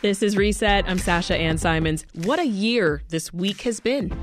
[0.00, 0.88] This is Reset.
[0.88, 2.06] I'm Sasha Ann Simons.
[2.22, 4.16] What a year this week has been.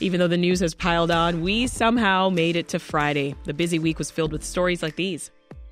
[0.00, 3.34] Even though the news has piled on, we somehow made it to Friday.
[3.44, 5.30] The busy week was filled with stories like these.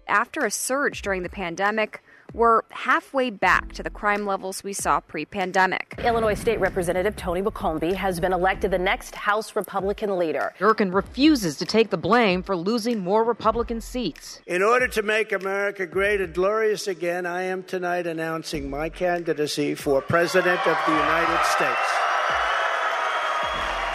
[0.09, 2.03] After a surge during the pandemic,
[2.35, 5.95] we're halfway back to the crime levels we saw pre pandemic.
[6.05, 10.53] Illinois State Representative Tony McCombie has been elected the next House Republican leader.
[10.59, 14.41] Durkin refuses to take the blame for losing more Republican seats.
[14.47, 19.75] In order to make America great and glorious again, I am tonight announcing my candidacy
[19.75, 22.10] for President of the United States.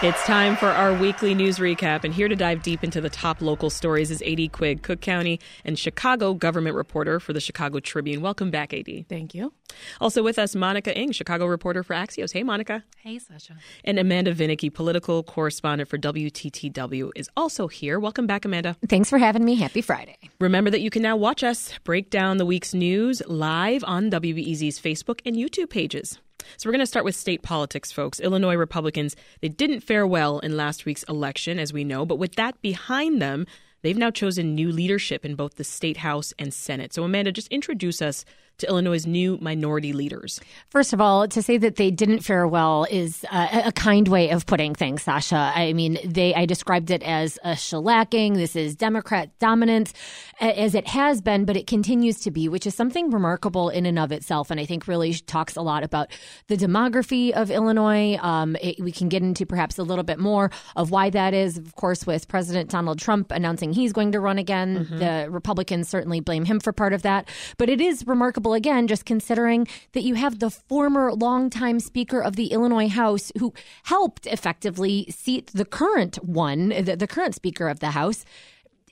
[0.04, 3.42] It's time for our weekly news recap, and here to dive deep into the top
[3.42, 8.22] local stories is AD Quig, Cook County and Chicago government reporter for the Chicago Tribune.
[8.22, 9.06] Welcome back, AD.
[9.08, 9.54] Thank you.
[10.02, 12.34] Also with us, Monica Eng, Chicago reporter for Axios.
[12.34, 12.84] Hey, Monica.
[12.98, 13.56] Hey, Sasha.
[13.86, 17.98] And Amanda Vinicky, political correspondent for WTTW, is also here.
[17.98, 18.76] Welcome back, Amanda.
[18.90, 19.56] Thanks for having me.
[19.56, 20.18] Happy Friday.
[20.42, 24.78] Remember that you can now watch us break down the week's news live on WBEZ's
[24.78, 26.20] Facebook and YouTube pages.
[26.58, 28.20] So we're going to start with state politics, folks.
[28.20, 32.36] Illinois Republicans, they didn't fare well in last week's election, as we know, but with
[32.36, 33.46] that behind them,
[33.82, 36.94] they've now chosen new leadership in both the state house and Senate.
[36.94, 38.26] So, Amanda, just introduce us
[38.60, 40.40] to Illinois' new minority leaders?
[40.70, 44.30] First of all, to say that they didn't fare well is a, a kind way
[44.30, 45.52] of putting things, Sasha.
[45.56, 48.36] I mean, they I described it as a shellacking.
[48.36, 49.94] This is Democrat dominance,
[50.40, 54.00] as it has been, but it continues to be, which is something remarkable in and
[54.00, 56.10] of itself, and I think really talks a lot about
[56.48, 58.18] the demography of Illinois.
[58.22, 61.58] Um, it, we can get into perhaps a little bit more of why that is.
[61.58, 64.98] Of course, with President Donald Trump announcing he's going to run again, mm-hmm.
[64.98, 67.28] the Republicans certainly blame him for part of that.
[67.58, 72.36] But it is remarkable again, just considering that you have the former longtime Speaker of
[72.36, 77.80] the Illinois House who helped effectively seat the current one, the, the current Speaker of
[77.80, 78.26] the House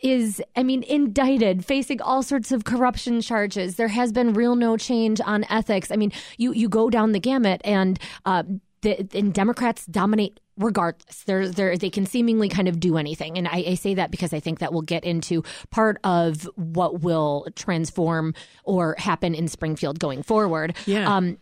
[0.02, 3.78] is, I mean, indicted, facing all sorts of corruption charges.
[3.78, 5.92] There has been real no change on ethics.
[5.92, 8.44] I mean, you you go down the gamut, and uh,
[8.82, 11.24] the and Democrats dominate regardless.
[11.24, 13.38] They're, they're, they can seemingly kind of do anything.
[13.38, 17.02] And I, I, say that because I think that will get into part of what
[17.02, 18.34] will transform
[18.64, 20.76] or happen in Springfield going forward.
[20.86, 21.14] Yeah.
[21.14, 21.38] Um,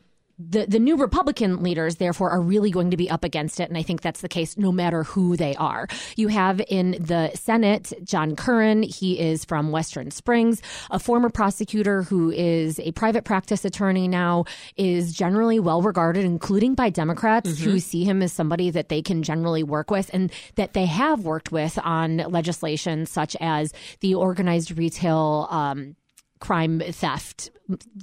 [0.49, 3.69] the, the new Republican leaders, therefore, are really going to be up against it.
[3.69, 5.87] And I think that's the case no matter who they are.
[6.15, 8.83] You have in the Senate John Curran.
[8.83, 14.45] He is from Western Springs, a former prosecutor who is a private practice attorney now,
[14.77, 17.63] is generally well regarded, including by Democrats mm-hmm.
[17.63, 21.21] who see him as somebody that they can generally work with and that they have
[21.21, 25.95] worked with on legislation such as the organized retail um,
[26.39, 27.51] crime theft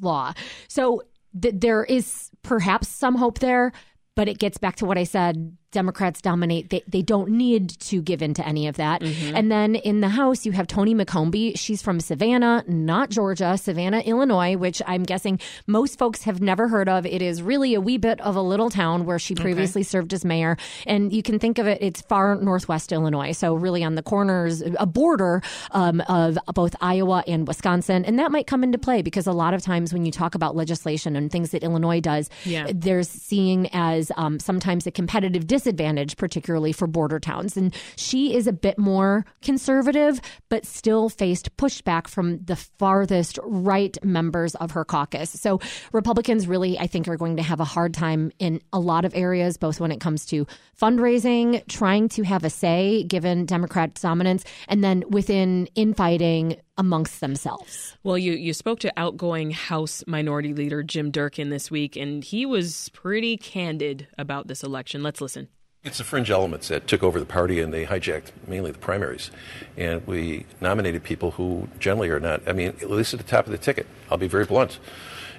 [0.00, 0.32] law.
[0.68, 1.02] So
[1.40, 3.72] th- there is perhaps some hope there,
[4.14, 6.70] but it gets back to what I said Democrats dominate.
[6.70, 9.02] They, they don't need to give in to any of that.
[9.02, 9.36] Mm-hmm.
[9.36, 11.58] And then in the House, you have Tony McCombie.
[11.58, 16.88] She's from Savannah, not Georgia, Savannah, Illinois, which I'm guessing most folks have never heard
[16.88, 17.04] of.
[17.04, 19.88] It is really a wee bit of a little town where she previously okay.
[19.88, 20.56] served as mayor.
[20.86, 23.32] And you can think of it, it's far northwest Illinois.
[23.32, 25.42] So, really on the corners, a border
[25.72, 28.04] um, of both Iowa and Wisconsin.
[28.06, 30.56] And that might come into play because a lot of times when you talk about
[30.56, 32.70] legislation and things that Illinois does, yeah.
[32.72, 37.56] there's seeing as um, sometimes a competitive disadvantage, particularly for border towns.
[37.56, 43.98] And she is a bit more conservative, but still faced pushback from the farthest right
[44.04, 45.30] members of her caucus.
[45.30, 45.60] So
[45.92, 49.12] Republicans really, I think, are going to have a hard time in a lot of
[49.16, 50.46] areas, both when it comes to
[50.80, 57.96] fundraising, trying to have a say given Democrat dominance, and then within infighting amongst themselves.
[58.02, 62.46] Well, you, you spoke to outgoing House Minority Leader Jim Durkin this week, and he
[62.46, 65.02] was pretty candid about this election.
[65.02, 65.48] Let's listen.
[65.84, 69.30] It's the fringe elements that took over the party and they hijacked mainly the primaries.
[69.76, 73.46] And we nominated people who generally are not, I mean, at least at the top
[73.46, 73.86] of the ticket.
[74.10, 74.80] I'll be very blunt.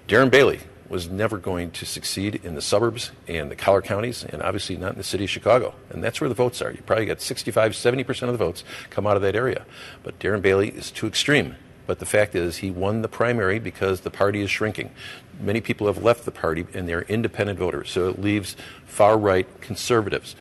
[0.08, 4.42] Darren Bailey was never going to succeed in the suburbs and the collar counties, and
[4.42, 5.74] obviously not in the city of Chicago.
[5.90, 6.72] And that's where the votes are.
[6.72, 9.66] You probably got 65, 70% of the votes come out of that area.
[10.04, 11.56] But Darren Bailey is too extreme.
[11.86, 14.92] But the fact is, he won the primary because the party is shrinking.
[15.40, 18.56] Many people have left the party and they're independent voters, so it leaves
[18.86, 20.36] far right conservatives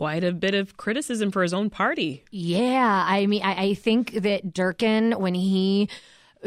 [0.00, 2.24] quite a bit of criticism for his own party.
[2.30, 5.90] Yeah, I mean, I, I, think that Durkin, when he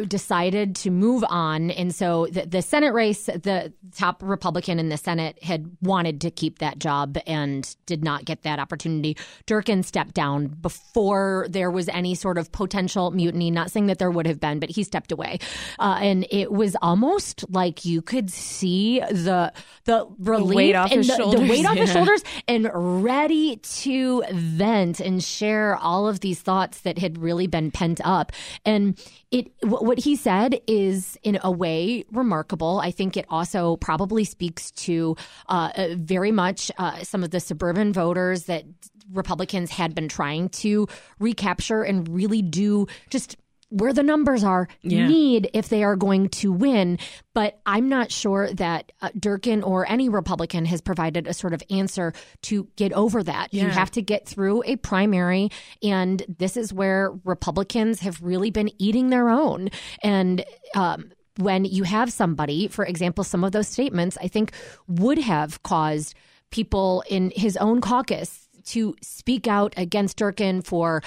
[0.07, 1.69] decided to move on.
[1.71, 6.31] And so the, the, Senate race, the top Republican in the Senate had wanted to
[6.31, 9.15] keep that job and did not get that opportunity.
[9.45, 13.51] Durkin stepped down before there was any sort of potential mutiny.
[13.51, 15.39] Not saying that there would have been, but he stepped away.
[15.77, 19.53] Uh, and it was almost like you could see the
[19.85, 21.81] the relief the weight off his the, the weight off yeah.
[21.81, 27.47] his shoulders and ready to vent and share all of these thoughts that had really
[27.47, 28.31] been pent up.
[28.65, 28.97] And
[29.33, 32.79] it what he said is in a way remarkable.
[32.79, 35.17] I think it also probably speaks to
[35.49, 38.63] uh, uh, very much uh, some of the suburban voters that
[39.11, 40.87] Republicans had been trying to
[41.19, 43.35] recapture and really do just
[43.73, 45.07] where the numbers are yeah.
[45.07, 46.99] need if they are going to win.
[47.33, 51.63] But I'm not sure that uh, Durkin or any Republican has provided a sort of
[51.71, 53.51] answer to get over that.
[53.51, 53.63] Yeah.
[53.63, 55.49] You have to get through a primary,
[55.81, 59.69] and this is where Republicans have really been eating their own.
[60.03, 64.51] And um, when you have somebody, for example, some of those statements I think
[64.87, 66.13] would have caused
[66.51, 71.01] people in his own caucus to speak out against Durkin for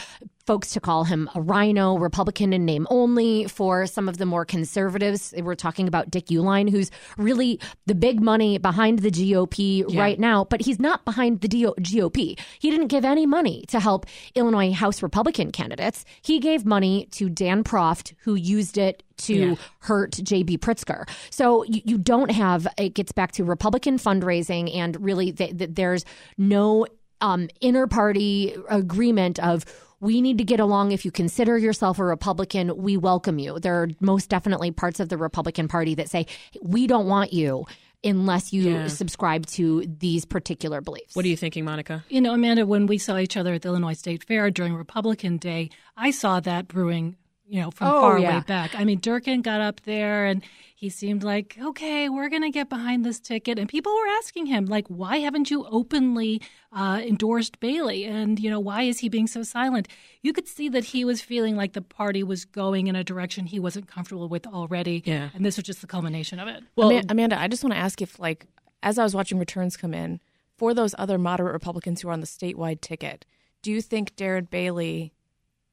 [0.46, 3.46] folks to call him a rhino, Republican in name only.
[3.46, 8.20] For some of the more conservatives, we're talking about Dick Uihlein, who's really the big
[8.20, 10.00] money behind the GOP yeah.
[10.00, 12.38] right now, but he's not behind the GOP.
[12.60, 16.04] He didn't give any money to help Illinois House Republican candidates.
[16.22, 19.54] He gave money to Dan Proft, who used it to yeah.
[19.80, 21.08] hurt JB Pritzker.
[21.30, 25.70] So you, you, don't have, it gets back to Republican fundraising, and really th- th-
[25.72, 26.04] there's
[26.36, 26.86] no
[27.20, 29.64] um, inter party agreement of
[30.00, 30.92] we need to get along.
[30.92, 33.58] If you consider yourself a Republican, we welcome you.
[33.58, 36.26] There are most definitely parts of the Republican Party that say,
[36.62, 37.66] we don't want you
[38.04, 38.86] unless you yeah.
[38.88, 41.16] subscribe to these particular beliefs.
[41.16, 42.04] What are you thinking, Monica?
[42.08, 45.38] You know, Amanda, when we saw each other at the Illinois State Fair during Republican
[45.38, 47.16] Day, I saw that brewing,
[47.46, 48.36] you know, from oh, far yeah.
[48.36, 48.74] way back.
[48.74, 50.42] I mean, Durkin got up there and
[50.78, 53.58] he seemed like, okay, we're going to get behind this ticket.
[53.58, 58.04] And people were asking him, like, why haven't you openly uh, endorsed Bailey?
[58.04, 59.88] And, you know, why is he being so silent?
[60.20, 63.46] You could see that he was feeling like the party was going in a direction
[63.46, 65.02] he wasn't comfortable with already.
[65.06, 65.30] Yeah.
[65.34, 66.62] And this was just the culmination of it.
[66.76, 68.44] Well, Amanda, I just want to ask if, like,
[68.82, 70.20] as I was watching returns come in,
[70.58, 73.24] for those other moderate Republicans who are on the statewide ticket,
[73.62, 75.14] do you think Darren Bailey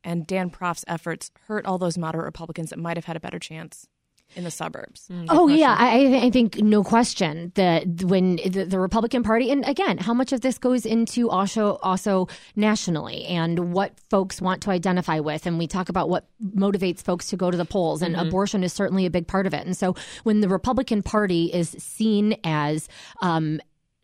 [0.02, 3.40] and Dan Proft's efforts hurt all those moderate Republicans that might have had a better
[3.40, 3.90] chance?
[4.36, 5.08] In the suburbs.
[5.12, 5.60] Mm, oh question.
[5.60, 10.14] yeah, I, I, think no question that when the, the, Republican Party, and again, how
[10.14, 15.46] much of this goes into also also nationally and what folks want to identify with,
[15.46, 18.28] and we talk about what motivates folks to go to the polls, and mm-hmm.
[18.28, 19.66] abortion is certainly a big part of it.
[19.66, 22.88] And so when the Republican Party is seen as
[23.22, 23.60] um,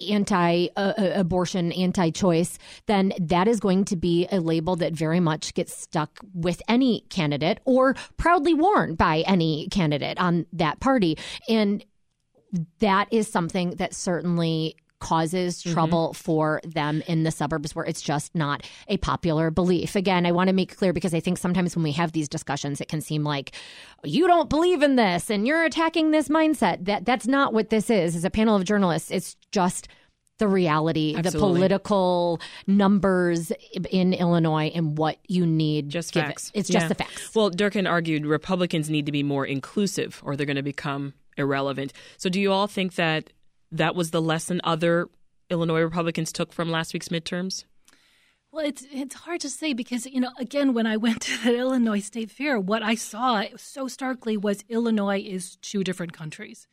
[0.10, 4.94] anti uh, uh, abortion, anti choice, then that is going to be a label that
[4.94, 10.80] very much gets stuck with any candidate or proudly worn by any candidate on that
[10.80, 11.18] party.
[11.48, 11.84] And
[12.80, 15.74] that is something that certainly causes mm-hmm.
[15.74, 16.22] trouble mm-hmm.
[16.22, 19.96] for them in the suburbs where it's just not a popular belief.
[19.96, 22.82] Again, I want to make clear because I think sometimes when we have these discussions,
[22.82, 23.52] it can seem like
[24.04, 26.86] you don't believe in this and you're attacking this mindset.
[26.86, 28.16] That that's not what this is.
[28.16, 29.88] As a panel of journalists, it's just
[30.40, 31.32] the reality, Absolutely.
[31.32, 33.52] the political numbers
[33.92, 35.90] in Illinois and what you need.
[35.90, 36.50] Just facts.
[36.54, 36.88] It's just yeah.
[36.88, 37.36] the facts.
[37.36, 41.94] Well, Durkin argued Republicans need to be more inclusive or they're going to become irrelevant.
[42.18, 43.32] So do you all think that
[43.72, 45.08] that was the lesson other
[45.50, 47.66] Illinois Republicans took from last week's midterms?
[48.52, 51.56] Well, it's it's hard to say because you know, again, when I went to the
[51.60, 56.68] Illinois State Fair, what I saw so starkly was Illinois is two different countries.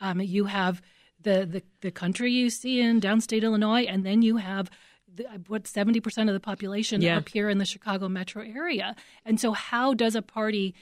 [0.00, 0.82] Um, you have
[1.20, 4.70] the, the the country you see in downstate Illinois, and then you have
[5.12, 7.16] the, what seventy percent of the population yeah.
[7.16, 8.94] up here in the Chicago metro area.
[9.24, 10.74] And so, how does a party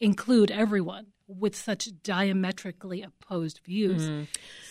[0.00, 1.06] include everyone?
[1.28, 4.08] with such diametrically opposed views.
[4.08, 4.26] Mm.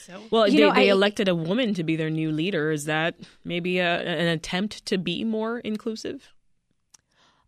[0.07, 2.71] So, well, they, know, they I, elected a woman to be their new leader.
[2.71, 6.33] Is that maybe a, an attempt to be more inclusive?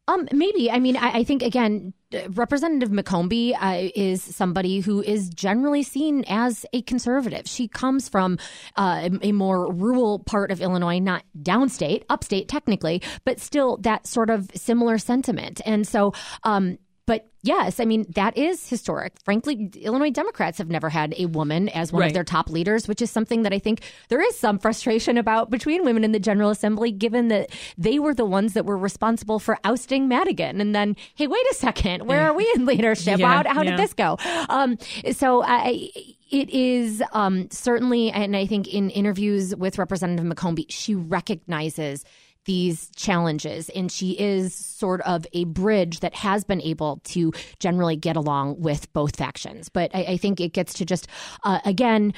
[0.09, 0.69] Um, maybe.
[0.69, 1.93] I mean, I, I think again,
[2.31, 7.47] Representative McCombie uh, is somebody who is generally seen as a conservative.
[7.47, 8.37] She comes from
[8.75, 14.29] uh, a more rural part of Illinois, not downstate, upstate technically, but still that sort
[14.29, 15.61] of similar sentiment.
[15.65, 16.13] And so,
[16.43, 16.77] um,
[17.09, 19.13] but yes, I mean, that is historic.
[19.23, 22.07] Frankly, Illinois Democrats have never had a woman as one right.
[22.09, 25.49] of their top leaders, which is something that I think there is some frustration about
[25.49, 27.49] between women in the General Assembly, given that
[27.79, 30.61] they were the ones that were responsible for ousting Madigan.
[30.61, 33.17] And then, hey, wait a second, where are we in leadership?
[33.17, 33.71] Yeah, how, how yeah.
[33.71, 34.19] did this go?
[34.47, 34.77] Um,
[35.11, 35.89] so I
[36.29, 42.05] it is um, certainly, and I think in interviews with Representative McCombie, she recognizes
[42.45, 43.69] these challenges.
[43.69, 48.59] And she is sort of a bridge that has been able to generally get along
[48.59, 49.69] with both factions.
[49.69, 51.07] But I, I think it gets to just,
[51.43, 52.13] uh, again,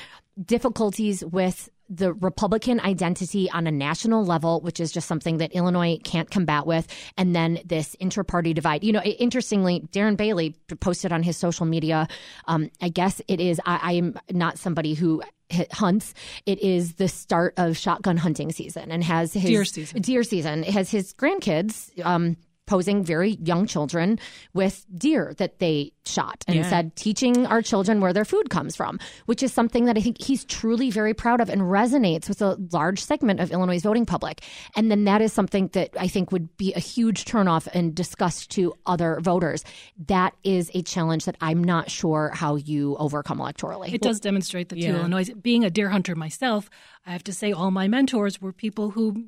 [0.46, 6.00] difficulties with the Republican identity on a national level, which is just something that Illinois
[6.04, 8.84] can't combat with, and then this inter-party divide.
[8.84, 12.08] You know, interestingly, Darren Bailey posted on his social media.
[12.48, 13.60] Um, I guess it is.
[13.66, 15.22] I am not somebody who
[15.74, 16.14] hunts.
[16.46, 20.02] It is the start of shotgun hunting season and has his deer season.
[20.02, 21.92] Deer season has his grandkids.
[22.06, 22.38] Um,
[22.72, 24.18] exposing very young children
[24.54, 26.70] with deer that they shot and Yeah.
[26.70, 30.22] said teaching our children where their food comes from, which is something that I think
[30.22, 34.42] he's truly very proud of and resonates with a large segment of Illinois' voting public.
[34.74, 38.50] And then that is something that I think would be a huge turnoff and disgust
[38.52, 39.66] to other voters.
[40.08, 43.94] That is a challenge that I'm not sure how you overcome electorally.
[43.94, 44.94] It does demonstrate that yeah.
[44.94, 45.30] to Illinois.
[45.34, 46.70] Being a deer hunter myself,
[47.06, 49.26] I have to say all my mentors were people who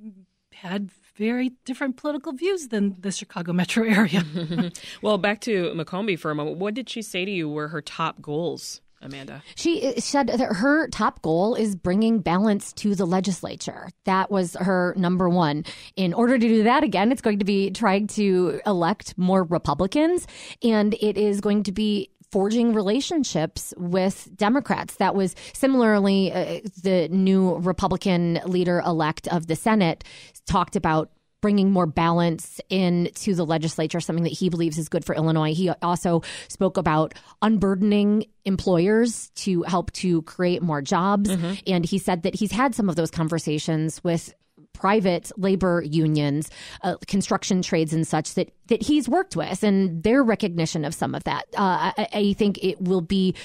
[0.53, 4.23] had very different political views than the Chicago metro area.
[5.01, 6.57] Well, back to McCombie for a moment.
[6.57, 9.43] What did she say to you were her top goals, Amanda?
[9.55, 13.89] She uh, said that her top goal is bringing balance to the legislature.
[14.05, 15.65] That was her number one.
[15.95, 20.25] In order to do that, again, it's going to be trying to elect more Republicans,
[20.63, 24.95] and it is going to be forging relationships with Democrats.
[24.95, 30.03] That was similarly uh, the new Republican leader elect of the Senate
[30.47, 31.11] talked about
[31.41, 35.53] bringing more balance into the legislature, something that he believes is good for Illinois.
[35.53, 37.13] He also spoke about
[37.43, 41.29] unburdening employers to help to create more jobs.
[41.67, 44.33] And he said that he's had some of those conversations with
[44.73, 46.49] private labor unions,
[46.81, 51.15] uh, construction trades, and such that that he's worked with, and their recognition of some
[51.15, 51.45] of that.
[51.57, 53.35] Uh, I, I think it will be,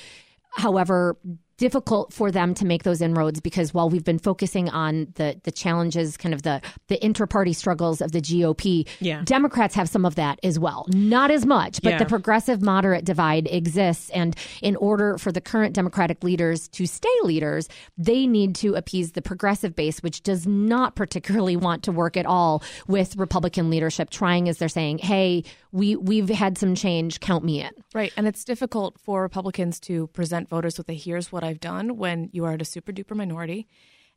[0.56, 1.16] however.
[1.58, 5.50] Difficult for them to make those inroads because while we've been focusing on the the
[5.50, 9.22] challenges, kind of the the inter-party struggles of the GOP, Yeah.
[9.24, 10.86] Democrats have some of that as well.
[10.94, 11.98] Not as much, but Yeah.
[11.98, 14.08] the progressive moderate divide exists.
[14.10, 19.12] And in order for the current Democratic leaders to stay leaders, they need to appease
[19.12, 24.10] the progressive base, which does not particularly want to work at all with Republican leadership,
[24.10, 27.70] trying as they're saying, hey, we, we've had some change, count me in.
[27.92, 28.12] Right.
[28.16, 32.28] And it's difficult for Republicans to present voters with a here's what I've done when
[32.32, 33.66] you are at a super duper minority.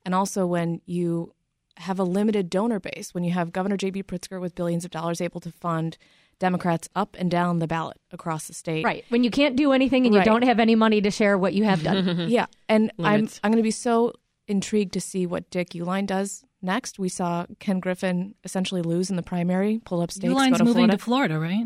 [0.05, 1.33] And also when you
[1.77, 4.03] have a limited donor base, when you have Governor J.B.
[4.03, 5.97] Pritzker with billions of dollars able to fund
[6.39, 8.83] Democrats up and down the ballot across the state.
[8.83, 9.05] Right.
[9.09, 11.63] When you can't do anything and you don't have any money to share what you
[11.63, 12.19] have done.
[12.29, 12.47] Yeah.
[12.67, 14.13] And I'm I'm going to be so
[14.47, 16.99] intrigued to see what Dick Uihlein does next.
[16.99, 20.73] We saw Ken Griffin essentially lose in the primary, pull up states, go Uihlein's moving
[20.73, 20.97] Florida.
[20.97, 21.65] to Florida, right?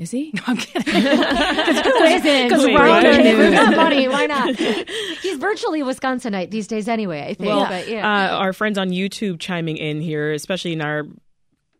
[0.00, 0.32] Is he?
[0.46, 0.82] I'm kidding.
[1.02, 2.48] Who isn't?
[2.48, 3.22] Because Wait, we're on right?
[3.22, 3.54] the If we've news.
[3.54, 4.08] got money.
[4.08, 4.56] Why not?
[4.56, 7.50] He's virtually Wisconsinite these days anyway, I think.
[7.50, 8.32] Well, but yeah.
[8.32, 11.04] uh, our friends on YouTube chiming in here, especially in our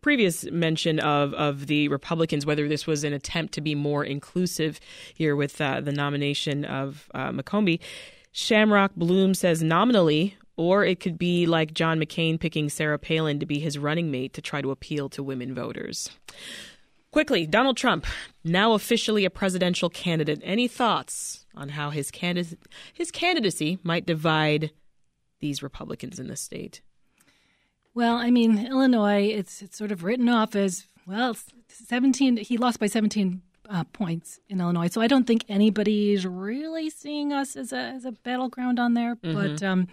[0.01, 4.79] previous mention of of the Republicans, whether this was an attempt to be more inclusive
[5.15, 7.79] here with uh, the nomination of uh, McCombie.
[8.31, 13.47] Shamrock Bloom says nominally, or it could be like John McCain picking Sarah Palin to
[13.47, 16.11] be his running mate to try to appeal to women voters.
[17.11, 18.05] Quickly, Donald Trump,
[18.43, 20.39] now officially a presidential candidate.
[20.43, 22.57] Any thoughts on how his candid-
[22.93, 24.71] his candidacy might divide
[25.41, 26.81] these Republicans in the state?
[27.93, 31.35] Well, I mean, Illinois, it's it's sort of written off as well.
[31.67, 32.37] Seventeen.
[32.37, 37.33] He lost by seventeen uh, points in Illinois, so I don't think anybody's really seeing
[37.33, 39.15] us as a as a battleground on there.
[39.15, 39.87] But um,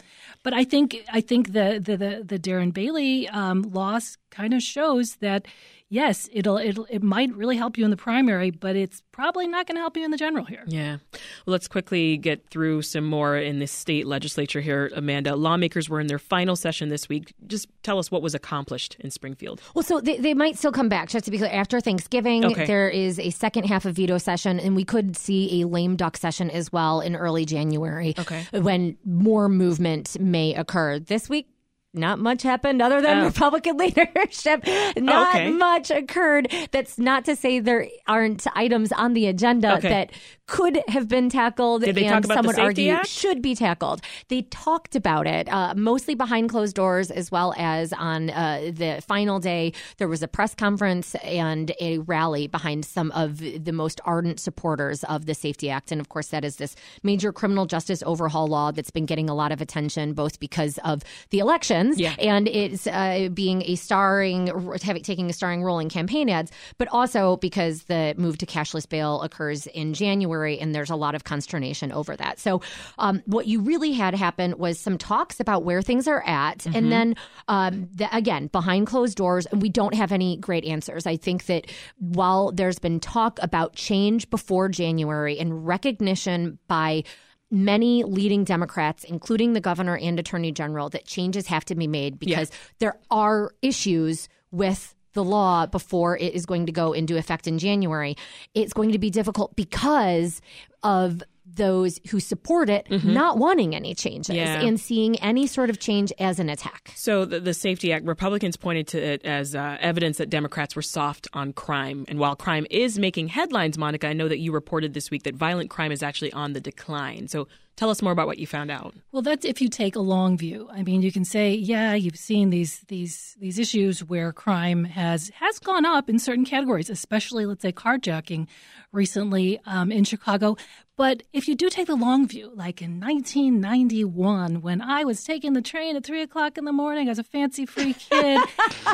[0.45, 4.63] but I think I think the the the, the Darren Bailey um, loss kind of
[4.63, 5.47] shows that
[5.91, 9.67] yes, it'll it'll it might really help you in the primary, but it's probably not
[9.67, 10.63] going to help you in the general here.
[10.67, 10.99] Yeah.
[11.13, 15.35] Well, let's quickly get through some more in the state legislature here, Amanda.
[15.35, 17.33] Lawmakers were in their final session this week.
[17.47, 19.61] Just tell us what was accomplished in Springfield.
[19.75, 21.09] Well, so they, they might still come back.
[21.09, 22.67] Just to be clear, after Thanksgiving, Okay.
[22.67, 26.17] there is a second half of veto session, and we could see a lame duck
[26.17, 28.15] session as well in early January.
[28.19, 28.45] Okay.
[28.53, 31.49] when more movement may occur this week.
[31.99, 33.25] Not much happened other than Oh.
[33.27, 34.63] Republican leadership.
[34.67, 35.51] Oh, not Okay.
[35.51, 36.53] much occurred.
[36.71, 39.89] That's not to say there aren't items on the agenda Okay.
[39.89, 40.11] that
[40.49, 43.07] could have been tackled Did they and talk about some would argue Act?
[43.07, 44.01] should be tackled.
[44.29, 49.03] They talked about it, uh, mostly behind closed doors, as well as on uh, the
[49.07, 49.75] final day.
[49.99, 55.05] There was a press conference and a rally behind some of the most ardent supporters
[55.05, 55.93] of the Safety Act.
[55.93, 59.35] And of course, that is this major criminal justice overhaul law that's been getting a
[59.35, 62.15] lot of attention, both because of the elections Yeah.
[62.19, 64.47] and it's uh, being a starring,
[64.83, 68.89] having, taking a starring role in campaign ads, but also because the move to cashless
[68.89, 72.39] bail occurs in January, and there's a lot of consternation over that.
[72.39, 72.63] So,
[72.99, 76.93] um, what you really had happen was some talks about where things are at, and
[76.93, 77.17] then
[77.49, 81.07] um, the, again behind closed doors, and we don't have any great answers.
[81.07, 87.05] I think that while there's been talk about change before January and recognition by
[87.51, 92.19] many leading Democrats, including the governor and attorney general, that changes have to be made
[92.19, 97.49] because there are issues with the law before it is going to go into effect
[97.49, 98.17] in January.
[98.55, 100.41] It's going to be difficult because
[100.85, 103.13] of those who support it mm-hmm.
[103.13, 104.61] not wanting any changes yeah.
[104.61, 106.93] and seeing any sort of change as an attack.
[106.95, 110.83] So the, the Safety Act, Republicans pointed to it as uh, evidence that Democrats were
[110.83, 112.05] soft on crime.
[112.07, 115.35] And while crime is making headlines, Monica, I know that you reported this week that
[115.35, 117.27] violent crime is actually on the decline.
[117.27, 117.49] So
[117.79, 118.93] Tell us more about what you found out.
[119.13, 120.69] Well, that's if you take a long view.
[120.73, 125.31] I mean, you can say, yeah, you've seen these these these issues where crime has
[125.37, 128.49] has gone up in certain categories, especially let's say carjacking
[128.91, 130.57] recently um, in Chicago.
[130.99, 135.53] But if you do take the long view, like in 1991, when I was taking
[135.53, 138.41] the train at three o'clock in the morning as a fancy free kid,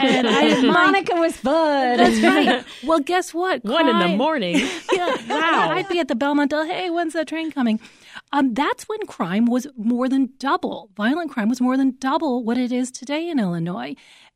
[0.02, 1.96] and I Monica was fun.
[1.96, 2.62] That's right.
[2.84, 3.64] Well, guess what?
[3.64, 4.56] One in the morning.
[4.92, 5.70] yeah, wow.
[5.70, 6.52] I'd be at the Belmont.
[6.52, 7.80] Hey, when's that train coming?
[8.32, 10.90] Um, that's when crime was more than double.
[10.96, 13.94] Violent crime was more than double what it is today in Illinois.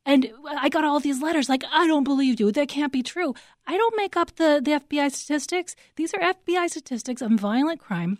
[0.09, 2.51] And I got all these letters like, I don't believe you.
[2.51, 3.35] That can't be true.
[3.67, 5.75] I don't make up the, the FBI statistics.
[5.97, 8.17] These are FBI statistics on violent crime.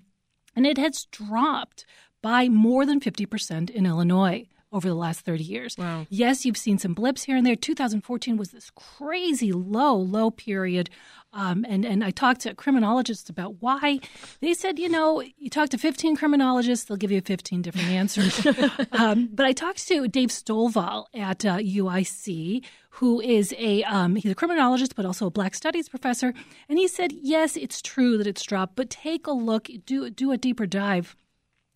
[0.55, 1.87] And it has dropped
[2.21, 5.75] by more than 50% in Illinois over the last 30 years.
[5.77, 6.05] Wow.
[6.09, 7.55] Yes, you've seen some blips here and there.
[7.55, 10.89] 2014 was this crazy low, low period.
[11.31, 13.99] Um, and, and I talked to criminologists about why.
[14.41, 18.45] They said, you know, you talk to 15 criminologists, they'll give you 15 different answers.
[18.91, 24.31] um, but I talked to Dave Stovall at uh, UIC, who is a um, he's
[24.31, 26.33] a criminologist but also a Black Studies professor,
[26.67, 30.31] and he said, yes, it's true that it's dropped, but take a look, do do
[30.31, 31.15] a deeper dive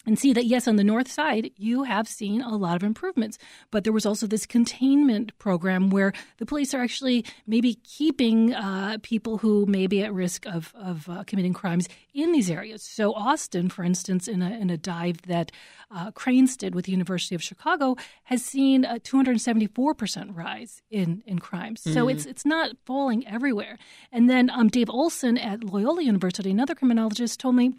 [0.05, 3.37] and see that yes on the north side you have seen a lot of improvements.
[3.71, 8.97] But there was also this containment program where the police are actually maybe keeping uh,
[9.01, 12.83] people who may be at risk of, of uh, committing crimes in these areas.
[12.83, 15.51] So austin for instance in a, in a dive that
[15.91, 21.39] uh, Crain's did with the university of chicago has seen a 274% rise in, in
[21.39, 21.81] crimes.
[21.81, 21.93] Mm-hmm.
[21.93, 23.77] so it's, it's not falling everywhere.
[24.11, 27.73] And then um, dave olson at loyola university another criminologist told me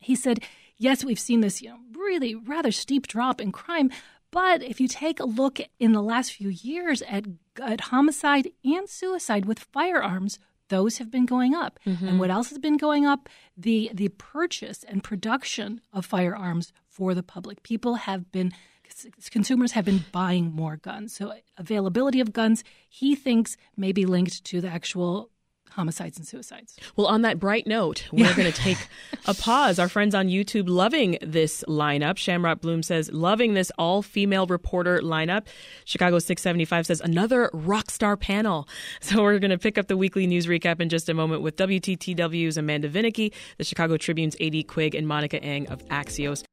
[0.00, 0.40] he said
[0.78, 3.90] yes, we've seen this, you know, really rather steep drop in crime.
[4.30, 7.24] But if you take a look in the last few years at,
[7.60, 10.38] at homicide and suicide with firearms,
[10.68, 11.78] those have been going up.
[11.86, 12.08] Mm-hmm.
[12.08, 13.28] And what else has been going up?
[13.56, 17.62] The the purchase and production of firearms for the public.
[17.62, 18.52] People have been
[19.30, 21.14] consumers have been buying more guns.
[21.14, 25.30] So availability of guns, he thinks, may be linked to the actual
[25.72, 26.76] homicides and suicides.
[26.96, 28.78] Well, on that bright note, we're going to take
[29.26, 29.78] a pause.
[29.78, 32.16] Our friends on YouTube loving this lineup.
[32.16, 35.46] Shamrock Bloom says, loving this all female reporter lineup.
[35.84, 38.68] Chicago 675 says, another rock star panel.
[39.00, 41.56] So we're going to pick up the weekly news recap in just a moment with
[41.56, 44.62] WTTW's Amanda Vinicky, the Chicago Tribune's A.D.
[44.64, 46.44] Quig, and Monica Eng of Axios.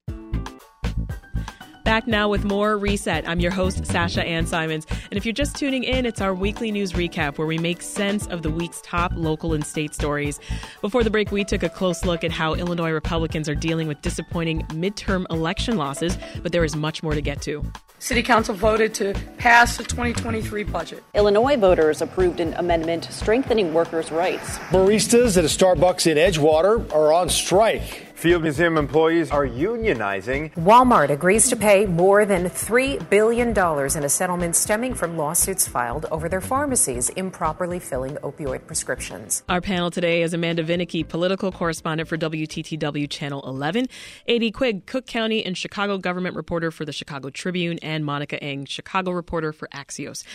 [1.89, 3.27] Back now with more Reset.
[3.27, 4.85] I'm your host, Sasha Ann Simons.
[4.91, 8.27] And if you're just tuning in, it's our weekly news recap where we make sense
[8.27, 10.39] of the week's top local and state stories.
[10.81, 13.99] Before the break, we took a close look at how Illinois Republicans are dealing with
[14.03, 17.65] disappointing midterm election losses, but there is much more to get to.
[17.97, 21.03] City Council voted to pass the 2023 budget.
[21.15, 24.59] Illinois voters approved an amendment strengthening workers' rights.
[24.69, 28.08] Baristas at a Starbucks in Edgewater are on strike.
[28.19, 30.53] Field Museum employees are unionizing.
[30.55, 36.05] Walmart agrees to pay more than $3 billion in a settlement stemming from lawsuits filed
[36.11, 39.41] over their pharmacies improperly filling opioid prescriptions.
[39.47, 43.87] Our panel today is Amanda Vinicky, political correspondent for WTTW Channel 11,
[44.27, 44.51] A.D.
[44.51, 49.11] Quig, Cook County and Chicago government reporter for the Chicago Tribune, and Monica Eng, Chicago
[49.11, 50.25] reporter for Axios.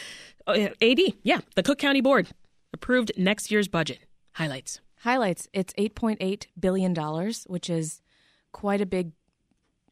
[0.47, 2.29] Uh, AD, yeah, the Cook County Board
[2.73, 3.99] approved next year's budget.
[4.33, 6.95] Highlights highlights it's $8.8 billion,
[7.47, 8.01] which is
[8.53, 9.13] quite a big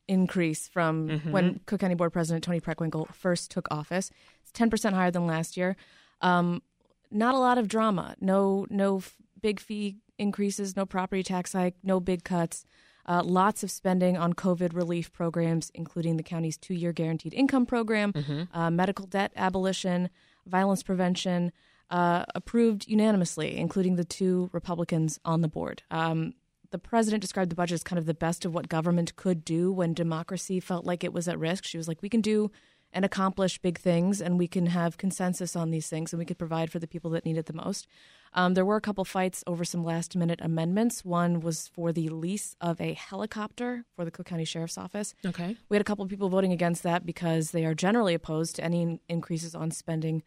[0.08, 1.30] increase from mm-hmm.
[1.30, 4.10] when Cook County Board President Toni Preckwinkle first took office.
[4.42, 5.76] It's 10% higher than last year.
[6.22, 6.62] Um,
[7.10, 8.16] not a lot of drama.
[8.20, 10.76] No, no f- big fee increases.
[10.76, 11.74] No property tax hike.
[11.82, 12.64] No big cuts.
[13.04, 18.12] Uh, lots of spending on COVID relief programs, including the county's two-year guaranteed income program,
[18.12, 18.56] mm-hmm.
[18.56, 20.08] uh, medical debt abolition,
[20.46, 21.52] violence prevention
[21.90, 25.82] uh, approved unanimously, including the two Republicans on the board.
[25.90, 26.34] Um,
[26.70, 29.70] the president described the budget as kind of the best of what government could do
[29.70, 31.64] when democracy felt like it was at risk.
[31.64, 32.50] She was like, we can do
[32.92, 36.38] and accomplish big things, and we can have consensus on these things, and we could
[36.38, 37.86] provide for the people that need it the most.
[38.34, 41.04] Um, there were a couple fights over some last minute amendments.
[41.04, 45.14] One was for the lease of a helicopter for the Cook County Sheriff's Office.
[45.24, 45.56] Okay.
[45.68, 48.64] We had a couple of people voting against that because they are generally opposed to
[48.64, 50.22] any increases on spending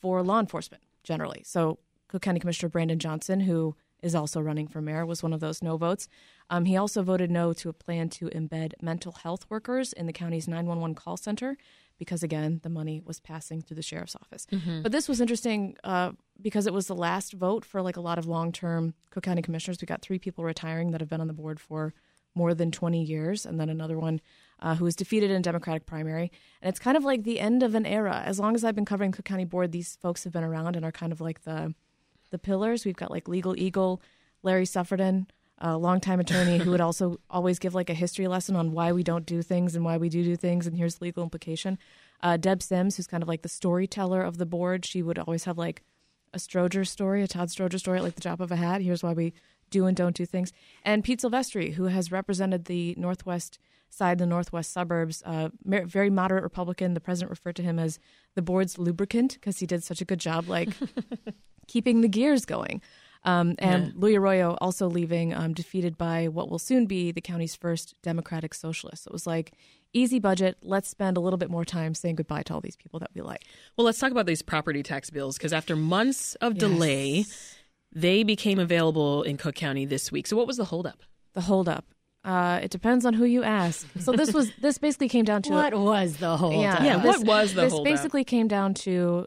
[0.00, 1.42] for law enforcement generally.
[1.46, 5.40] So Cook County Commissioner Brandon Johnson, who is also running for mayor, was one of
[5.40, 6.06] those no votes.
[6.50, 10.12] Um, he also voted no to a plan to embed mental health workers in the
[10.12, 11.56] county's 911 call center
[11.98, 14.46] because again, the money was passing through the sheriff's office.
[14.52, 14.82] Mhm.
[14.82, 18.18] But this was interesting uh, because it was the last vote for like a lot
[18.18, 19.78] of long term Cook County commissioners.
[19.80, 21.94] We got three people retiring that have been on the board for
[22.34, 24.20] more than 20 years, and then another one
[24.60, 26.30] uh, who was defeated in a Democratic primary.
[26.62, 28.22] And it's kind of like the end of an era.
[28.24, 30.84] As long as I've been covering Cook County Board, these folks have been around and
[30.84, 31.74] are kind of like the
[32.30, 32.84] the pillars.
[32.84, 34.02] We've got like Legal Eagle,
[34.42, 35.26] Larry Suffredin,
[35.58, 39.02] a longtime attorney who would also always give like a history lesson on why we
[39.02, 41.78] don't do things and why we do do things, and here's the legal implication.
[42.22, 45.44] Uh, Deb Sims, who's kind of like the storyteller of the board, she would always
[45.44, 45.82] have like
[46.34, 48.82] a Stroger story, a Todd Stroger story, at like the drop of a hat.
[48.82, 49.32] Here's why we
[49.70, 50.52] do and don't do things.
[50.84, 56.42] And Pete Silvestri, who has represented the Northwest side, the Northwest suburbs, uh, very moderate
[56.42, 56.94] Republican.
[56.94, 57.98] The president referred to him as
[58.34, 60.68] the board's lubricant because he did such a good job, like
[61.66, 62.80] keeping the gears going.
[63.24, 63.92] Um, and Yeah.
[63.96, 68.54] Luis Arroyo also leaving, um, defeated by what will soon be the county's first Democratic
[68.54, 69.04] socialist.
[69.04, 69.52] So it was like
[69.92, 70.58] easy budget.
[70.62, 73.22] Let's spend a little bit more time saying goodbye to all these people that we
[73.22, 73.42] like.
[73.76, 77.24] Well, let's talk about these property tax bills because after months of delay,
[77.96, 80.26] they became available in Cook County this week.
[80.26, 81.02] So, what was the holdup?
[81.32, 81.84] The holdup.
[82.24, 83.86] Uh, it depends on who you ask.
[84.00, 86.60] So this was this basically came down to What was the holdup?
[86.60, 87.66] Yeah, Yeah, this- what was the hold?
[87.66, 87.84] This holdup?
[87.92, 89.26] basically came down to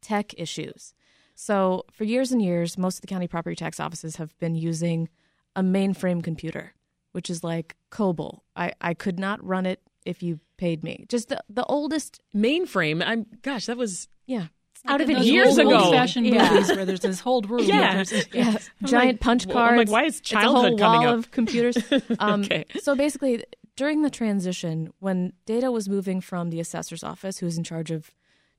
[0.00, 0.94] tech issues.
[1.34, 5.08] So for years and years, most of the county property tax offices have been using
[5.54, 6.72] a mainframe computer,
[7.12, 8.40] which is like COBOL.
[8.54, 11.04] I, I could not run it if you paid me.
[11.08, 13.02] Just the, the oldest mainframe.
[13.04, 14.46] I'm gosh, that was yeah.
[14.88, 15.78] Out of it years old, ago.
[15.84, 16.50] Old-fashioned Yeah.
[16.50, 17.64] movies where there's this whole room.
[17.64, 18.04] Yeah.
[18.32, 19.78] Yeah, giant like, punch well, I'm cards.
[19.78, 21.18] like, why is childhood It's a whole wall up?
[21.18, 21.76] of computers?
[22.18, 22.64] Um, Okay.
[22.80, 23.44] So basically,
[23.76, 28.10] during the transition, when data was moving from the assessor's office, who's in charge of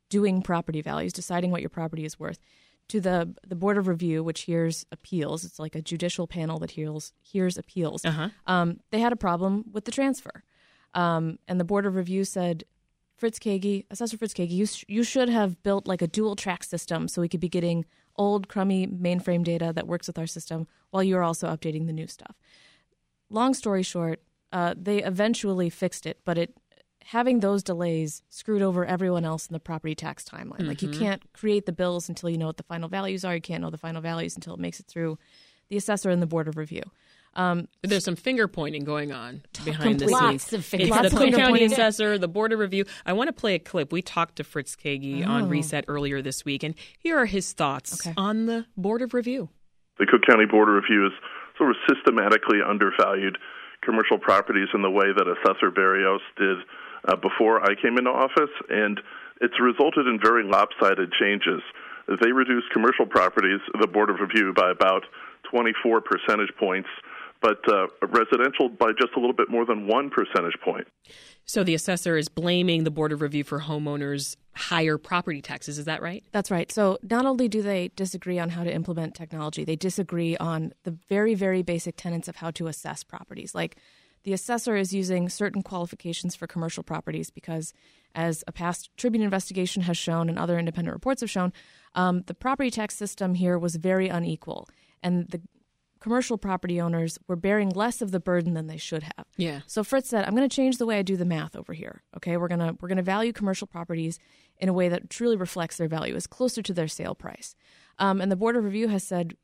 [0.10, 2.40] doing property values, deciding what your property is worth,
[2.90, 5.44] to the the board of review, which hears appeals.
[5.44, 8.06] It's like a judicial panel that hears hears appeals.
[8.06, 8.30] Uh-huh.
[8.46, 10.44] Um, they had a problem with the transfer,
[10.94, 12.64] um, and the board of review said.
[13.18, 16.64] Fritz Kaegi, Assessor Fritz Kaegi, you, sh- you should have built like a dual track
[16.64, 17.84] system so we could be getting
[18.16, 22.08] old, crummy mainframe data that works with our system while you're also updating the new
[22.08, 22.36] stuff.
[23.30, 26.54] Long story short, uh, they eventually fixed it, but it
[27.06, 30.68] having those delays screwed over everyone else in the property tax timeline.
[30.68, 31.00] Like you Mhm.
[31.00, 33.34] can't create the bills until you know what the final values are.
[33.34, 35.18] You can't know the final values until it makes it through
[35.70, 36.84] the assessor and the board of review.
[37.38, 40.12] Um, There's some finger pointing going on behind the scenes.
[40.12, 41.72] lots of finger it's Lots the of Cook finger County pointing.
[41.72, 42.84] assessor, the board of review.
[43.06, 43.94] I want to play a clip.
[43.94, 45.48] We talked to Fritz Kaegi on Oh.
[45.48, 48.14] Reset earlier this week, and here are his thoughts Okay.
[48.18, 49.50] on the board of review.
[50.00, 51.14] The Cook County Board of Review has
[51.58, 53.38] sort of systematically undervalued
[53.84, 56.58] commercial properties in the way that Assessor Berrios did
[57.08, 59.00] uh, before I came into office, and
[59.42, 61.62] it's resulted in very lopsided changes.
[62.08, 65.04] They reduced commercial properties, the Board of Review, by about
[65.52, 66.90] 24 percentage points,
[67.42, 70.88] but uh, residential by just a little bit more than one percentage point.
[71.46, 75.78] So the assessor is blaming the board of review for homeowners' higher property taxes.
[75.78, 76.24] Is that right?
[76.32, 76.72] That's right.
[76.72, 80.98] So not only do they disagree on how to implement technology, they disagree on the
[81.08, 83.56] very, very basic tenets of how to assess properties.
[83.56, 83.78] Like
[84.24, 87.74] the assessor is using certain qualifications for commercial properties because,
[88.14, 91.54] as a past Tribune investigation has shown and other independent reports have shown,
[91.96, 94.68] um, the property tax system here was very unequal.
[95.02, 95.40] And the
[96.00, 99.26] commercial property owners were bearing less of the burden than they should have.
[99.38, 99.62] Yeah.
[99.68, 102.04] So Fritz said, "I'm going to change the way I do the math over here.
[102.16, 104.20] Okay, we're gonna we're gonna value commercial properties
[104.58, 107.56] in a way that truly reflects their value, is closer to their sale price."
[108.00, 109.36] Um, and the board of review has said,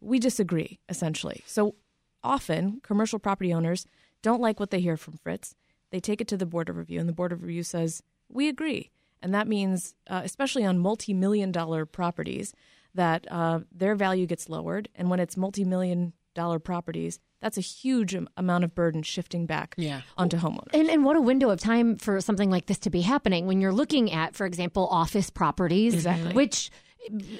[0.00, 1.76] "We disagree." Essentially, so
[2.22, 3.86] often commercial property owners
[4.22, 5.54] don't like what they hear from Fritz.
[5.90, 8.48] They take it to the board of review, and the board of review says, "We
[8.48, 8.90] agree."
[9.22, 12.52] And that means, uh, especially on multi-million dollar properties,
[12.96, 14.88] that uh, their value gets lowered.
[14.94, 20.00] And when it's multi-million dollar properties, that's a huge amount of burden shifting back Yeah.
[20.18, 20.74] onto homeowners.
[20.74, 23.60] And, and what a window of time for something like this to be happening when
[23.60, 26.32] you're looking at, for example, office properties, Exactly.
[26.34, 26.70] which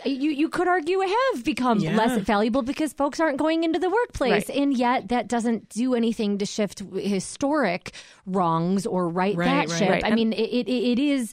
[0.04, 1.96] you, you could argue have become Yeah.
[1.96, 4.48] less valuable because folks aren't going into the workplace.
[4.48, 4.56] Right.
[4.58, 7.92] And yet that doesn't do anything to shift historic
[8.26, 9.78] wrongs or right, Right, that right.
[9.78, 9.90] ship.
[9.90, 10.04] Right.
[10.04, 11.32] I And- mean, it, it, it is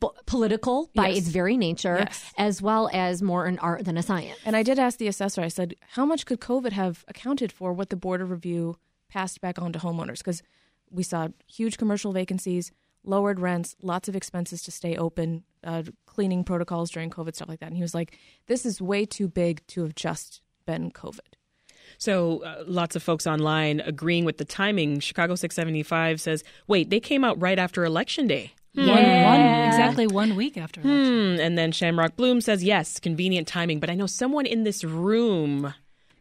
[0.00, 1.18] b- political by Yes.
[1.18, 2.32] its very nature, Yes.
[2.38, 4.38] as well as more an art than a science.
[4.44, 7.72] And I did ask the assessor, I said, how much could COVID have accounted for
[7.72, 8.76] what the Board of Review
[9.08, 10.18] passed back on to homeowners?
[10.18, 10.42] Because
[10.90, 12.72] we saw huge commercial vacancies,
[13.04, 17.60] lowered rents, lots of expenses to stay open, uh, cleaning protocols during COVID, stuff like
[17.60, 17.66] that.
[17.66, 21.20] And he was like, this is way too big to have just been COVID.
[21.98, 24.98] So uh, lots of folks online agreeing with the timing.
[25.00, 28.52] Chicago 675 says, wait, they came out right after Election Day.
[28.76, 30.80] One, one, exactly one week after.
[30.80, 31.40] Hmm.
[31.40, 33.80] And then Shamrock Bloom says, yes, convenient timing.
[33.80, 35.72] But I know someone in this room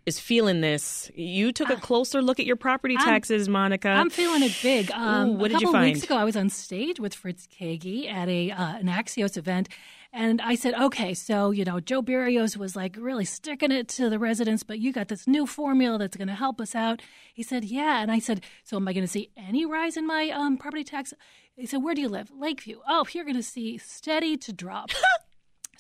[0.06, 1.10] is feeling this.
[1.16, 3.90] You took a closer look at your property taxes, Monica.
[3.90, 4.92] I'm feeling it big.
[4.92, 5.76] Um, Ooh, what did you find?
[5.76, 8.86] A couple weeks ago, I was on stage with Fritz Kaegi at a uh, an
[8.88, 9.70] Axios event,
[10.14, 14.10] and I said, "Okay, so you know, Joe Berrios was like really sticking it to
[14.10, 17.02] the residents, but you got this new formula that's going to help us out."
[17.34, 20.06] He said, "Yeah," and I said, "So am I going to see any rise in
[20.06, 21.14] my um, property tax?"
[21.56, 22.32] He said, "Where do you live?
[22.32, 22.80] Lakeview.
[22.88, 24.92] Oh, you're going to see steady to drop."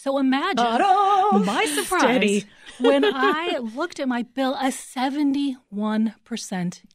[0.06, 1.40] So imagine Ta-da!
[1.40, 2.46] my surprise Steady.
[2.80, 5.56] when I looked at my bill, a 71%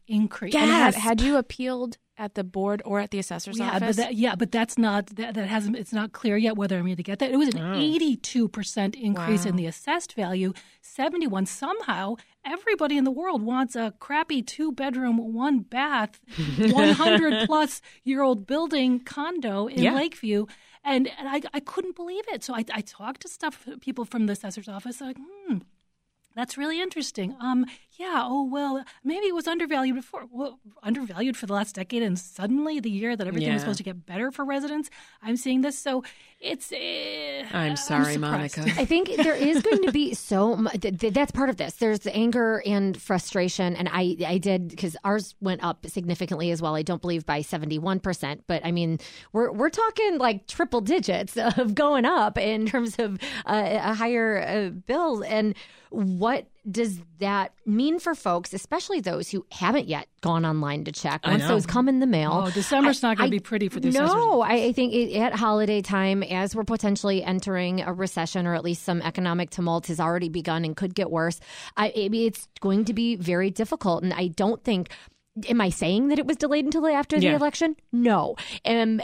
[0.06, 0.54] increase.
[0.54, 3.96] And had, had you appealed at the board or at the assessor's yeah, office?
[3.96, 5.76] but that, yeah, but that's not that, that hasn't.
[5.76, 7.32] It's not clear yet whether I'm going to get that.
[7.32, 7.74] It was an Oh.
[7.74, 10.52] 82 percent increase in the assessed value.
[10.82, 12.14] 71 somehow.
[12.44, 16.20] Everybody in the world wants a crappy two bedroom, one bath,
[16.58, 19.94] 100 plus year old building condo in Yeah.
[19.94, 20.46] Lakeview.
[20.82, 22.42] And, and I, I couldn't believe it.
[22.42, 25.00] So I, I talked to stuff people from the assessor's office.
[25.00, 25.58] Like, hmm,
[26.34, 27.36] that's really interesting.
[27.40, 27.66] Um,
[28.00, 28.22] yeah.
[28.24, 30.24] Oh well, maybe it was undervalued before.
[30.30, 33.54] Well, undervalued for the last decade, and suddenly the year that everything Yeah.
[33.54, 34.88] was supposed to get better for residents,
[35.22, 35.78] I'm seeing this.
[35.78, 36.02] So
[36.40, 36.72] it's.
[36.72, 36.76] Uh,
[37.52, 38.56] I'm sorry, surprised.
[38.56, 38.80] Monica.
[38.80, 40.80] I think there is going to be so much.
[40.80, 41.74] Th- th- that's part of this.
[41.74, 46.74] There's anger and frustration, and I I did because ours went up significantly as well.
[46.74, 48.98] I don't believe by 71 percent, but I mean
[49.32, 54.38] we're we're talking like triple digits of going up in terms of uh, a higher
[54.42, 55.22] uh, bill.
[55.22, 55.54] And
[55.90, 61.20] what does that mean for folks, especially those who haven't yet gone online to check?
[61.24, 63.80] I Once those come in the mail, Oh, December's not going to be pretty for
[63.80, 68.46] the no, I, I think it, at holiday time, as we're potentially entering a recession
[68.46, 71.40] or at least some economic tumult has already begun and could get worse,
[71.76, 74.02] I, I mean, it's going to be very difficult.
[74.02, 74.90] And I don't think.
[75.48, 77.36] Am I saying that it was delayed until after the Yeah.
[77.36, 77.76] election?
[77.92, 78.36] No.
[78.64, 79.00] Am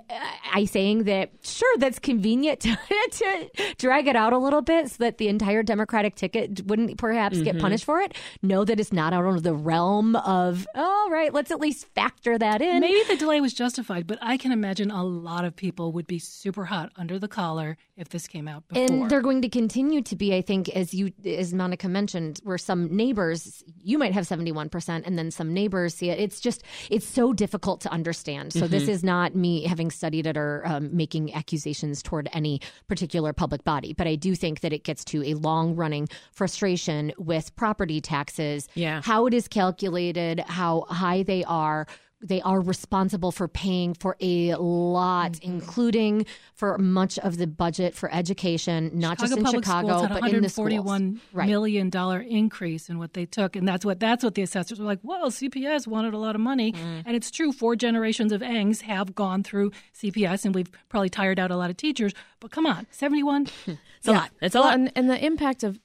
[0.52, 2.76] I saying that, sure, that's convenient to,
[3.10, 7.40] to drag it out a little bit so that the entire Democratic ticket wouldn't perhaps
[7.42, 7.60] get Mhm.
[7.60, 8.14] punished for it?
[8.42, 12.60] That it's not out of the realm of, all right, let's at least factor that
[12.62, 12.80] in.
[12.80, 16.18] Maybe the delay was justified, but I can imagine a lot of people would be
[16.18, 18.84] super hot under the collar if this came out before.
[18.84, 22.58] And they're going to continue to be, I think, as you, as Monica mentioned, where
[22.58, 26.18] some neighbors, you might have seventy one percent, and then some neighbors see it.
[26.26, 28.52] It's just, it's so difficult to understand.
[28.52, 28.88] So this Mhm.
[28.88, 33.92] is not me having studied it or um, making accusations toward any particular public body,
[33.92, 38.68] but I do think that it gets to a long running frustration with property taxes.
[38.74, 39.00] Yeah.
[39.04, 41.86] how it is calculated, how high they are.
[42.22, 45.50] They are responsible for paying for a lot, Mm-hmm.
[45.52, 50.20] including for much of the budget for education, not just in Public Chicago, schools had
[50.22, 50.70] but in the schools.
[50.72, 51.46] 141 Right.
[51.46, 54.86] million dollar increase in what they took, and that's what that's what the assessors were
[54.86, 55.00] like.
[55.02, 57.02] Well, CPS wanted a lot of money, Mm.
[57.04, 57.52] and it's true.
[57.52, 61.68] Four generations of Engs have gone through CPS, and we've probably tired out a lot
[61.68, 62.12] of teachers.
[62.40, 63.46] But come on, seventy one.
[63.98, 64.30] It's a lot.
[64.40, 64.74] It's a well, lot.
[64.74, 65.78] And, and the impact of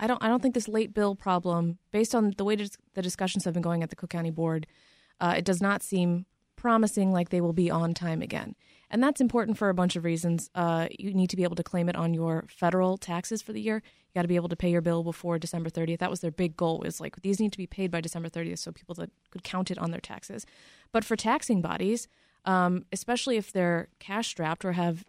[0.00, 3.44] I don't I don't think this late bill problem, based on the way the discussions
[3.44, 4.66] have been going at the Cook County Board,
[5.20, 6.26] uh, it does not seem
[6.56, 8.54] promising like they will be on time again.
[8.90, 10.48] And that's important for a bunch of reasons.
[10.54, 13.60] Uh, you need to be able to claim it on your federal taxes for the
[13.60, 13.76] year.
[13.84, 15.98] You got to be able to pay your bill before December 30th.
[15.98, 16.78] That was their big goal.
[16.78, 19.70] Was like these need to be paid by December 30th, so people that could count
[19.70, 20.46] it on their taxes.
[20.92, 22.06] But for taxing bodies,
[22.44, 25.04] um, especially if they're cash strapped or have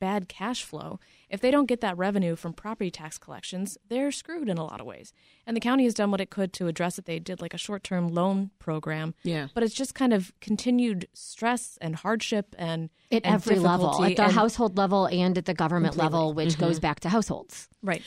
[0.00, 4.48] bad cash flow, if they don't get that revenue from property tax collections, they're screwed
[4.48, 5.12] in a lot of ways.
[5.46, 7.04] And the county has done what it could to address it.
[7.04, 9.14] They did like a short term loan program.
[9.22, 9.48] Yeah.
[9.54, 14.16] But it's just kind of continued stress and hardship and At and every level, at
[14.16, 16.12] the household level and at the government Completely.
[16.18, 16.60] level, which Mm-hmm.
[16.64, 17.68] goes back to households.
[17.82, 18.02] Right.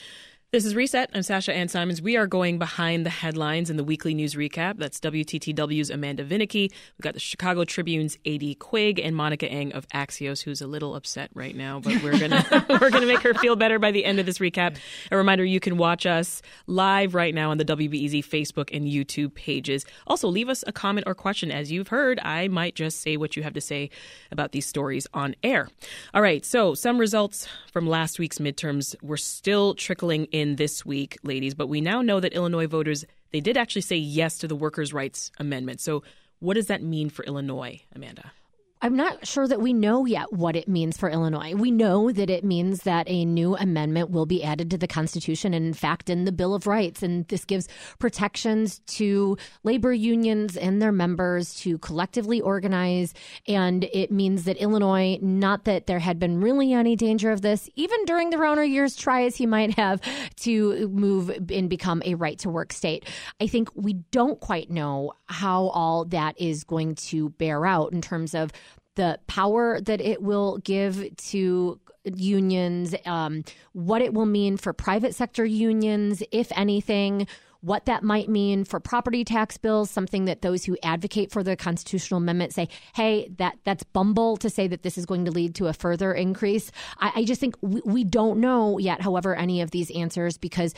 [0.52, 1.08] This is Reset.
[1.14, 2.02] I'm Sasha Ann Simons.
[2.02, 4.76] We are going behind the headlines in the weekly news recap.
[4.76, 6.70] That's WTTW's Amanda Vinicky.
[6.70, 10.94] We've got the Chicago Tribune's AD Quig and Monica Eng of Axios, who's a little
[10.94, 12.44] upset right now, but we're gonna
[12.82, 14.76] we're gonna make her feel better by the end of this recap.
[15.10, 19.32] A reminder: you can watch us live right now on the WBEZ Facebook and YouTube
[19.32, 19.86] pages.
[20.06, 21.50] Also, leave us a comment or question.
[21.50, 23.88] As you've heard, I might just say what you have to say
[24.30, 25.70] about these stories on air.
[26.12, 26.44] All right.
[26.44, 31.68] So some results from last week's midterms were still trickling in this week, ladies, but
[31.68, 35.32] we now know that Illinois voters they did actually say yes to the workers' rights
[35.38, 35.80] amendment.
[35.80, 36.02] So
[36.38, 38.32] what does that mean for Illinois, Amanda?
[38.84, 41.54] I'm not sure that we know yet what it means for Illinois.
[41.54, 45.54] We know that it means that a new amendment will be added to the Constitution
[45.54, 47.00] and, in fact, in the Bill of Rights.
[47.00, 47.68] And this gives
[48.00, 53.14] protections to labor unions and their members to collectively organize.
[53.46, 57.70] And it means that Illinois, not that there had been really any danger of this,
[57.76, 60.00] even during the Rauner years, try as he might have
[60.40, 63.04] to move and become a right to work state.
[63.40, 68.02] I think we don't quite know how all that is going to bear out in
[68.02, 68.50] terms of
[68.94, 75.14] the power that it will give to unions, um, what it will mean for private
[75.14, 77.26] sector unions, if anything,
[77.62, 81.56] what that might mean for property tax bills, something that those who advocate for the
[81.56, 85.54] constitutional amendment say, hey, that that's bumble to say that this is going to lead
[85.54, 86.72] to a further increase.
[86.98, 90.74] I, I just think we, we don't know yet, however, any of these answers because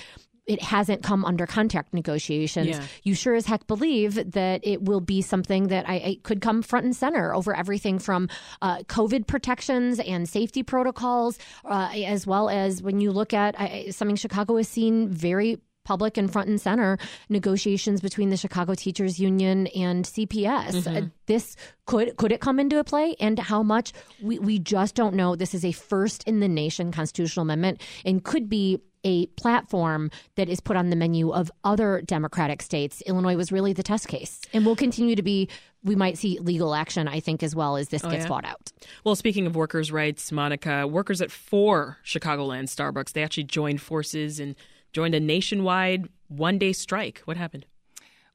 [0.46, 2.68] it hasn't come under contract negotiations.
[2.68, 2.82] Yeah.
[3.02, 6.60] You sure as heck believe that it will be something that I, I could come
[6.60, 8.28] front and center over everything from
[8.60, 13.88] uh, COVID protections and safety protocols, uh, as well as when you look at I,
[13.88, 19.18] something Chicago has seen very public and front and center negotiations between the Chicago Teachers
[19.20, 20.72] Union and CPS.
[20.86, 21.04] Mhm.
[21.04, 23.92] Uh, this could could it come into a play and how much
[24.22, 25.36] we, we just don't know.
[25.36, 30.48] This is a first in the nation constitutional amendment and could be a platform that
[30.48, 33.02] is put on the menu of other Democratic states.
[33.02, 35.48] Illinois was really the test case and will continue to be.
[35.82, 38.28] We might see legal action, I think, as well as this Oh, gets yeah?
[38.28, 38.72] fought out.
[39.04, 44.40] Well, speaking of workers' rights, Monica, workers at four Chicagoland Starbucks, they actually joined forces
[44.40, 44.54] and
[44.94, 47.18] joined a nationwide one day strike.
[47.26, 47.66] What happened?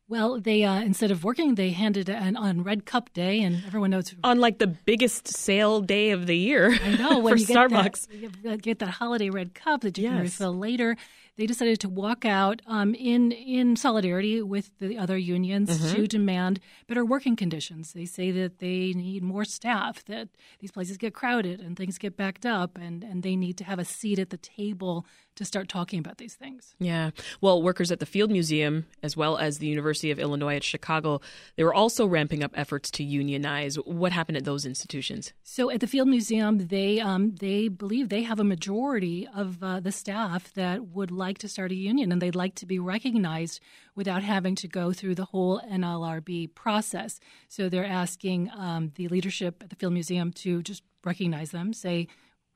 [0.07, 3.91] Well, they uh, instead of working, they handed an on Red Cup Day, and everyone
[3.91, 7.45] knows On like the biggest sale day of the year I know when for you
[7.45, 8.07] get Starbucks.
[8.07, 10.23] That, you get that holiday red cup that you can Yes.
[10.23, 10.97] refill later.
[11.39, 15.95] They decided to walk out um, in in solidarity with the other unions Mhm.
[15.95, 17.93] to demand better working conditions.
[17.93, 20.27] They say that they need more staff, that
[20.59, 23.79] these places get crowded and things get backed up, and, and they need to have
[23.79, 26.75] a seat at the table to start talking about these things.
[26.79, 27.11] Yeah.
[27.39, 31.21] Well, workers at the Field Museum, as well as the University of Illinois at Chicago,
[31.55, 33.75] they were also ramping up efforts to unionize.
[33.85, 35.31] What happened at those institutions?
[35.43, 39.79] So at the Field Museum, they um, they believe they have a majority of uh,
[39.79, 43.61] the staff that would like to start a union, and they'd like to be recognized
[43.95, 47.19] without having to go through the whole NLRB process.
[47.47, 52.07] So they're asking um, the leadership at the Field Museum to just recognize them, say.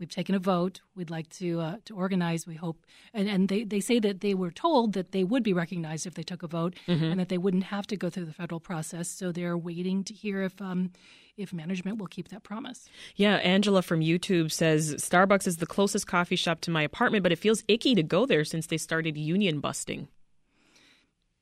[0.03, 0.81] We've taken a vote.
[0.97, 2.45] We'd like to uh, to organize.
[2.45, 5.53] We hope, and, and they, they say that they were told that they would be
[5.53, 7.11] recognized if they took a vote, Mhm.
[7.11, 9.07] and that they wouldn't have to go through the federal process.
[9.07, 10.91] So they're waiting to hear if um,
[11.37, 12.89] if management will keep that promise.
[13.15, 17.31] Yeah, Angela from YouTube says Starbucks is the closest coffee shop to my apartment, but
[17.31, 20.09] it feels icky to go there since they started union busting.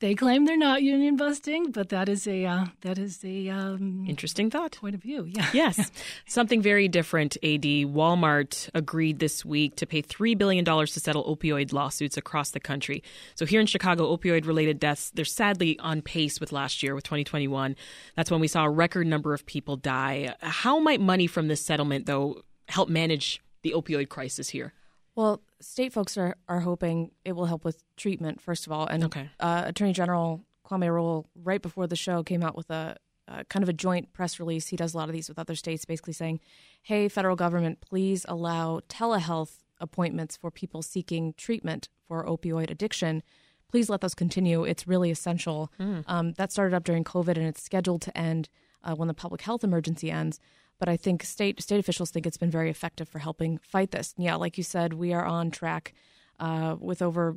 [0.02, 4.04] They claim they're not union busting, but that is a uh, that is a um,
[4.10, 4.76] Interesting thought.
[4.82, 5.26] point of view.
[5.28, 5.48] Yeah.
[5.54, 5.92] Yes.
[6.26, 7.62] Something very different, AD.
[7.62, 13.04] Walmart agreed this week to pay $3 billion to settle opioid lawsuits across the country.
[13.36, 17.04] So here in Chicago, opioid related deaths, they're sadly on pace with last year, with
[17.04, 17.76] 2021.
[18.16, 20.34] That's when we saw a record number of people die.
[20.42, 24.74] How might money from this settlement, though, help manage the opioid crisis here?
[25.16, 28.86] Well, state folks are, are hoping it will help with treatment, first of all.
[28.88, 29.30] And Okay.
[29.40, 32.96] uh, Attorney General Kwame Raoul, right before the show, came out with a,
[33.28, 34.68] a kind of a joint press release.
[34.68, 36.40] He does a lot of these with other states, basically saying,
[36.82, 43.22] hey, federal government, please allow telehealth appointments for people seeking treatment for opioid addiction.
[43.70, 44.64] Please let those continue.
[44.64, 45.72] It's really essential.
[45.80, 46.04] Mm.
[46.08, 48.48] Um, that started up during COVID and it's scheduled to end
[48.84, 50.40] uh, when the public health emergency ends.
[50.82, 54.16] But I think state state officials think it's been very effective for helping fight this.
[54.18, 55.94] And yeah, like you said, we are on track
[56.40, 57.36] uh, with over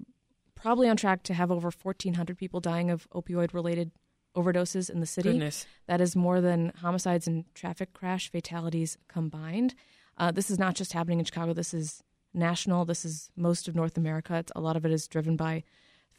[0.54, 3.90] probably on track to have over 1,400 people dying of opioid related
[4.34, 5.32] overdoses in the city.
[5.32, 5.66] Goodness.
[5.88, 9.74] That is more than homicides and traffic crash fatalities combined.
[10.16, 11.52] Uh, this is not just happening in Chicago.
[11.52, 12.02] This is
[12.32, 12.86] national.
[12.86, 14.36] This is most of North America.
[14.36, 15.64] It's, a lot of it is driven by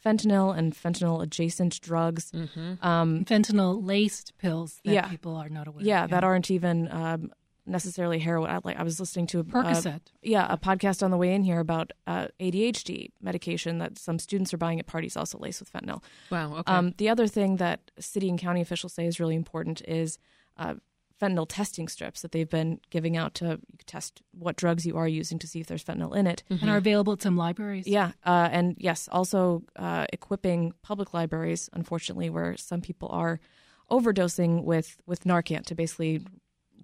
[0.04, 2.32] fentanyl and fentanyl adjacent drugs.
[2.82, 5.08] Um, Fentanyl laced pills that yeah.
[5.08, 6.10] people are not aware yeah, of.
[6.10, 7.32] that aren't even um,
[7.66, 8.50] necessarily heroin.
[8.50, 9.96] I, like I was listening to a, Percocet.
[9.96, 14.18] Uh, yeah, a podcast on the way in here about uh, ADHD medication that some
[14.18, 16.02] students are buying at parties, also laced with fentanyl.
[16.30, 16.72] Wow, okay.
[16.72, 20.18] Um, the other thing that city and county officials say is really important is
[20.56, 20.74] uh,
[21.20, 25.08] fentanyl testing strips that they've been giving out to you test what drugs you are
[25.08, 26.42] using to see if there's fentanyl in it.
[26.50, 27.86] and are available at some libraries.
[27.86, 33.40] Yeah, uh, and yes, also uh, equipping public libraries, unfortunately, where some people are
[33.90, 36.22] overdosing with with Narcan to basically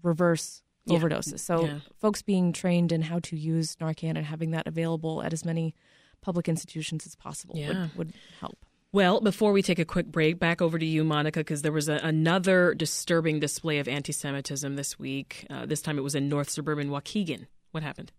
[0.03, 0.99] reverse Yeah.
[0.99, 1.40] overdoses.
[1.40, 1.81] So Yeah.
[2.01, 5.75] folks being trained in how to use Narcan and having that available at as many
[6.23, 7.68] public institutions as possible Yeah.
[7.68, 8.64] would, would help.
[8.92, 11.88] Well, before we take a quick break, back over to you, Monica, because there was
[11.88, 15.46] a, another disturbing display of anti Semitism this week.
[15.48, 17.46] Uh, this time it was in North Suburban Waukegan.
[17.70, 18.12] What happened?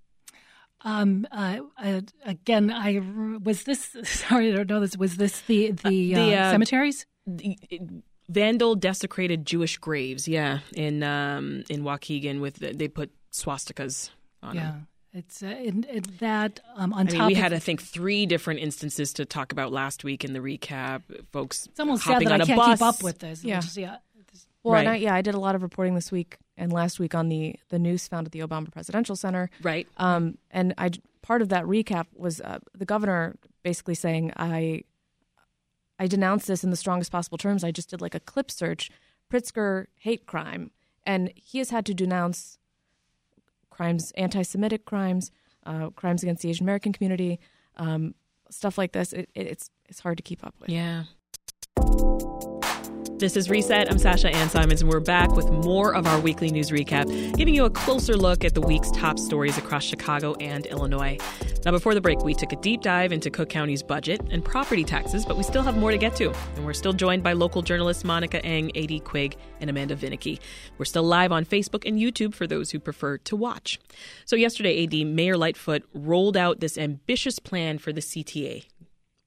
[0.81, 2.99] Um, uh, uh, again, I
[3.43, 3.95] was this.
[4.03, 4.97] Sorry, I don't know this.
[4.97, 7.05] Was this the the, the, uh, uh, cemeteries?
[7.27, 7.57] The,
[8.29, 14.09] vandal desecrated Jewish graves, yeah, in um, in Waukegan with the, they put swastikas
[14.41, 14.87] on Yeah, them.
[15.13, 17.27] It's uh, in, in that um, on I mean, top.
[17.27, 20.39] we of, had, I think, three different instances to talk about last week in the
[20.39, 21.03] recap.
[21.31, 22.79] Folks, it's almost sad that on I a can't bus.
[22.79, 23.43] keep up with this.
[23.43, 23.59] Yeah.
[23.59, 23.97] is- yeah.
[24.63, 24.93] Well, and Right.
[24.93, 27.57] I, yeah, I did a lot of reporting this week and last week on the
[27.67, 29.49] the news found at the Obama Presidential Center.
[29.61, 29.87] Right.
[29.97, 30.91] Um, and I
[31.21, 34.83] part of that recap was uh, the governor basically saying I
[35.99, 37.63] I denounced this in the strongest possible terms.
[37.65, 38.89] I just did like a clip search,
[39.29, 40.71] Pritzker hate crime,
[41.05, 42.57] and he has had to denounce
[43.73, 45.31] crimes, anti-Semitic crimes,
[45.65, 47.39] uh, crimes against the Asian American community,
[47.77, 48.13] um,
[48.49, 49.13] stuff like this.
[49.13, 50.69] It, it, it's it's hard to keep up with.
[50.69, 51.03] Yeah.
[53.23, 53.89] This is Reset.
[53.89, 57.07] I'm Sasha Ann Simons, and we're back with more of our weekly news recap,
[57.37, 61.17] giving you a closer look at the week's top stories across Chicago and Illinois.
[61.63, 64.83] Now, before the break, we took a deep dive into Cook County's budget and property
[64.83, 66.33] taxes, but we still have more to get to.
[66.57, 70.41] And we're still joined by local journalists Monica Eng, AD Quig, and Amanda Vinicky.
[70.77, 73.79] We're still live on Facebook and YouTube for those who prefer to watch.
[74.25, 78.65] So, yesterday, AD Mayor Lightfoot rolled out this ambitious plan for the CTA.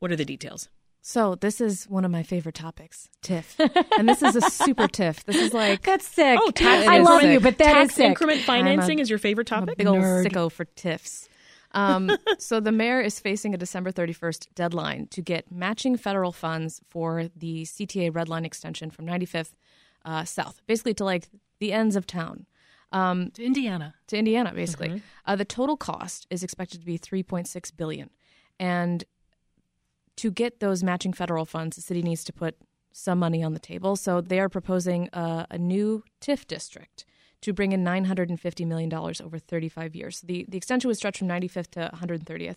[0.00, 0.68] What are the details?
[1.08, 3.60] So this is one of my favorite topics, TIF,
[3.96, 5.22] and this is a super TIF.
[5.22, 6.36] This is like that's sick.
[6.42, 7.30] Oh, tax, I love sick.
[7.30, 8.06] you, but that tax is sick.
[8.06, 9.76] increment financing a, is your favorite topic.
[9.76, 10.26] big old Nerd.
[10.26, 11.28] sicko for TIFs.
[11.70, 16.80] Um, so the mayor is facing a December 31st deadline to get matching federal funds
[16.88, 19.52] for the CTA Red Line extension from 95th
[20.04, 21.28] uh, south, basically to like
[21.60, 22.46] the ends of town.
[22.90, 23.94] Um, to Indiana.
[24.08, 24.88] To Indiana, basically.
[24.88, 24.98] Mm-hmm.
[25.24, 28.10] Uh, the total cost is expected to be 3.6 billion,
[28.58, 29.04] and
[30.16, 32.56] to get those matching federal funds, the city needs to put
[32.92, 33.94] some money on the table.
[33.94, 37.04] So they are proposing a, a new TIF district
[37.42, 40.20] to bring in $950 million over 35 years.
[40.22, 42.56] The, the extension would stretch from 95th to 130th,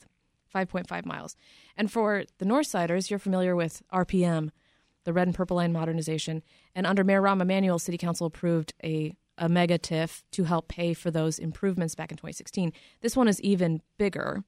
[0.54, 1.36] 5.5 miles.
[1.76, 4.52] And for the Northsiders, you're familiar with RPM,
[5.04, 6.42] the Red and Purple Line modernization.
[6.74, 10.94] And under Mayor Rahm Emanuel, City Council approved a, a mega TIF to help pay
[10.94, 12.72] for those improvements back in 2016.
[13.02, 14.44] This one is even bigger.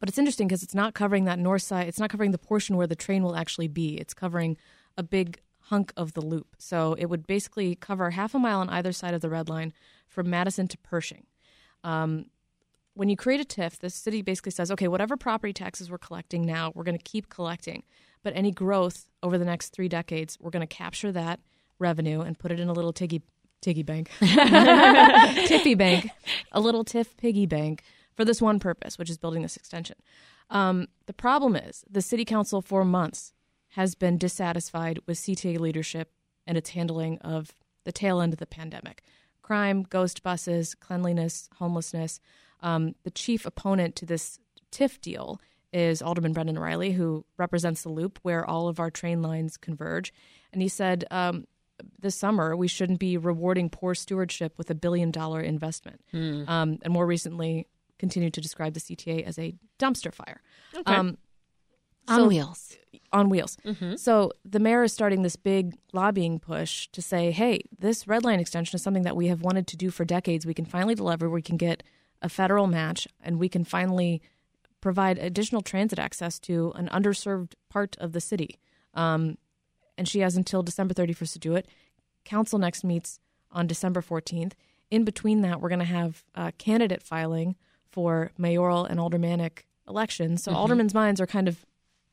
[0.00, 1.88] But it's interesting because it's not covering that north side.
[1.88, 3.94] It's not covering the portion where the train will actually be.
[3.98, 4.56] It's covering
[4.96, 6.56] a big hunk of the loop.
[6.58, 9.72] So it would basically cover half a mile on either side of the red line
[10.06, 11.26] from Madison to Pershing.
[11.84, 12.26] Um,
[12.94, 16.44] when you create a TIF, the city basically says, okay, whatever property taxes we're collecting
[16.44, 17.84] now, we're going to keep collecting.
[18.24, 21.38] But any growth over the next three decades, we're going to capture that
[21.78, 23.22] revenue and put it in a little tiggy
[23.60, 26.10] tiggy bank, tiffy bank,
[26.52, 27.82] a little TIF piggy bank
[28.18, 29.94] for this one purpose, which is building this extension.
[30.50, 33.32] Um, the problem is the city council for months
[33.70, 36.10] has been dissatisfied with CTA leadership
[36.44, 37.54] and its handling of
[37.84, 39.04] the tail end of the pandemic.
[39.40, 42.18] Crime, ghost buses, cleanliness, homelessness.
[42.60, 44.40] Um, the chief opponent to this
[44.72, 45.40] TIF deal
[45.72, 50.12] is Alderman Brendan Reilly, who represents the loop where all of our train lines converge.
[50.52, 51.46] And he said um,
[52.00, 56.00] this summer we shouldn't be rewarding poor stewardship with a billion dollar investment.
[56.12, 56.48] Mm.
[56.48, 57.68] Um, and more recently,
[57.98, 60.40] continued to describe the CTA as a dumpster fire.
[60.74, 60.94] Okay.
[60.94, 61.18] Um,
[62.08, 62.76] on so, wheels.
[63.12, 63.56] On wheels.
[63.64, 63.96] Mm-hmm.
[63.96, 68.40] So the mayor is starting this big lobbying push to say, hey, this red line
[68.40, 70.46] extension is something that we have wanted to do for decades.
[70.46, 71.28] We can finally deliver.
[71.28, 71.82] We can get
[72.22, 74.22] a federal match, and we can finally
[74.80, 78.58] provide additional transit access to an underserved part of the city.
[78.94, 79.38] Um,
[79.96, 81.66] and she has until December 31st to do it.
[82.24, 83.20] Council next meets
[83.50, 84.52] on December 14th.
[84.90, 87.56] In between that, we're going to have a candidate filing
[87.90, 90.42] for mayoral and aldermanic elections.
[90.42, 90.58] So mm-hmm.
[90.58, 91.64] aldermen's minds are kind of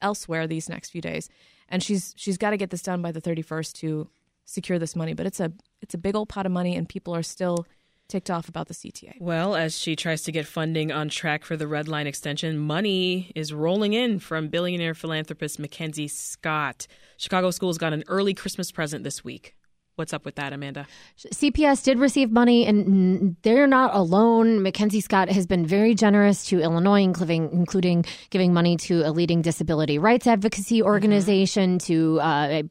[0.02, 1.30] elsewhere these next few days,
[1.70, 4.08] and she's she's got to get this done by the thirty first to
[4.46, 5.14] secure this money.
[5.14, 5.52] But it's a
[5.82, 7.66] it's a big old pot of money, and people are still
[8.08, 9.14] ticked off about the CTA.
[9.20, 13.32] Well, as she tries to get funding on track for the Red Line extension, money
[13.36, 16.88] is rolling in from billionaire philanthropist Mackenzie Scott.
[17.18, 19.56] Chicago schools got an early Christmas present this week.
[19.96, 20.88] What's up with that, Amanda?
[21.18, 24.62] CPS did receive money, and they're not alone.
[24.62, 29.42] Mackenzie Scott has been very generous to Illinois, including, including giving money to a leading
[29.42, 30.88] disability rights advocacy mm-hmm.
[30.88, 31.88] organization, mm-hmm.
[31.88, 32.64] to uh,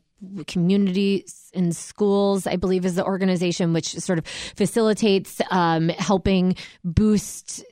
[0.46, 7.64] communities in schools, I believe is the organization which sort of facilitates um, helping boost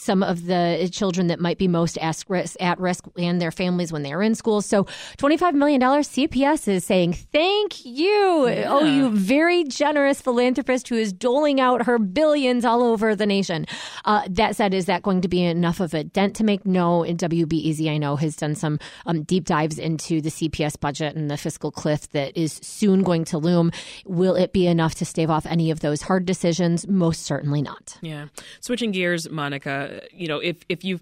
[0.00, 4.22] some of the children that might be most at risk and their families when they're
[4.22, 4.62] in school.
[4.62, 4.84] So
[5.18, 8.48] $25 million CPS is saying, thank you.
[8.48, 8.64] Yeah.
[8.68, 13.66] Oh, you very generous philanthropist who is doling out her billions all over the nation.
[14.06, 16.64] Uh, that said, is that going to be enough of a dent to make?
[16.64, 17.04] No.
[17.04, 21.30] And WBEZ, I know, has done some um, deep dives into the CPS budget and
[21.30, 23.70] the fiscal cliff that is soon going to loom.
[24.06, 26.88] Will it be enough to stave off any of those hard decisions?
[26.88, 27.98] Most certainly not.
[28.00, 28.28] Yeah.
[28.60, 31.00] Switching gears, Monica, you know, if if you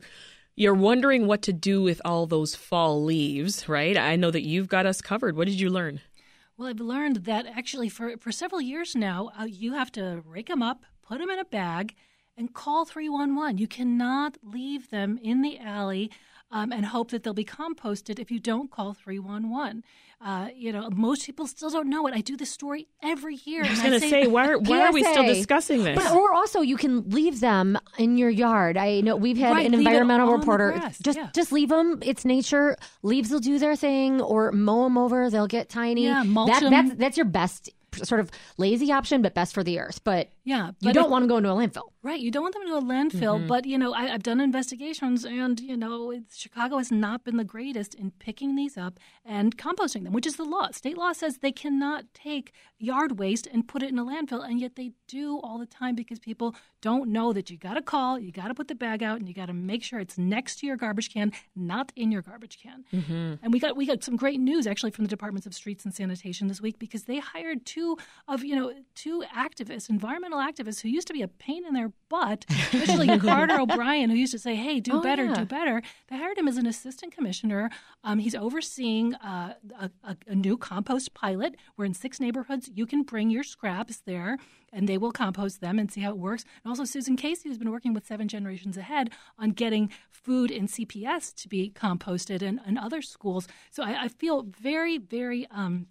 [0.57, 3.97] you're wondering what to do with all those fall leaves, right?
[3.97, 5.37] I know that you've got us covered.
[5.37, 6.01] What did you learn?
[6.57, 10.49] Well, I've learned that actually for for several years now, uh, you have to rake
[10.49, 11.95] them up, put them in a bag,
[12.39, 13.59] and call 311.
[13.59, 16.11] You cannot leave them in the alley
[16.51, 19.85] um, and hope that they'll be composted if you don't call 311.
[20.21, 22.15] Uh, you know, most people still don't know it.
[22.15, 23.65] I do this story every year.
[23.65, 25.97] I was going to say, why, are- why are we still discussing this?
[25.97, 28.77] But or also you can leave them in your yard.
[28.77, 31.29] I know we've had Right, an environmental reporter just yeah.
[31.35, 32.01] just leave them.
[32.03, 32.77] It's nature.
[33.03, 35.31] Leaves will do their thing, or mow them over.
[35.31, 36.07] They'll get tiny.
[36.07, 36.71] Yeah, mulch That- 'em.
[36.73, 37.71] that's that's your best
[38.03, 40.03] sort of lazy option, but best for the earth.
[40.03, 41.89] But Yeah, you don't if- want to go into a landfill.
[42.01, 43.49] Right, you don't want them to a landfill, Mhm.
[43.49, 47.45] but you know, I, I've done investigations, and you know, Chicago has not been the
[47.45, 50.71] greatest in picking these up and composting them, which is the law.
[50.71, 54.59] State law says they cannot take yard waste and put it in a landfill, and
[54.61, 58.19] yet they do all the time because people don't know that you got to call,
[58.19, 60.61] you got to put the bag out, and you got to make sure it's next
[60.61, 62.85] to your garbage can, not in your garbage can.
[62.95, 63.35] Mm-hmm.
[63.43, 65.93] And we got we got some great news actually from the Departments of Streets and
[65.93, 70.89] Sanitation this week because they hired two of you know two activists, environmental activists who
[70.89, 74.55] used to be a pain in their butt, especially Carter O'Brien, who used to say,
[74.55, 75.35] "Hey, do Oh, better, yeah.
[75.35, 77.71] do better." They hired him as an assistant commissioner.
[78.05, 81.57] Um, he's overseeing uh, a, a, a new compost pilot.
[81.77, 84.39] We're in six neighborhoods you can bring your scraps there.
[84.71, 86.45] And they will compost them and see how it works.
[86.63, 89.09] And also, Susan Casey, who's been working with Seven Generations Ahead
[89.39, 93.49] on getting food in CPS to be composted and, and other schools.
[93.71, 95.87] So I, I feel very, very um,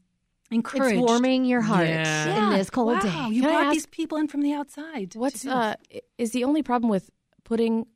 [0.51, 0.97] encouraged.
[0.99, 2.51] It's warming your heart Yeah.
[2.51, 3.27] in this cold wow, day.
[3.33, 5.15] You Can brought ask- these people in from the outside.
[5.15, 5.75] What's uh
[6.17, 7.09] is the only problem with
[7.43, 7.87] putting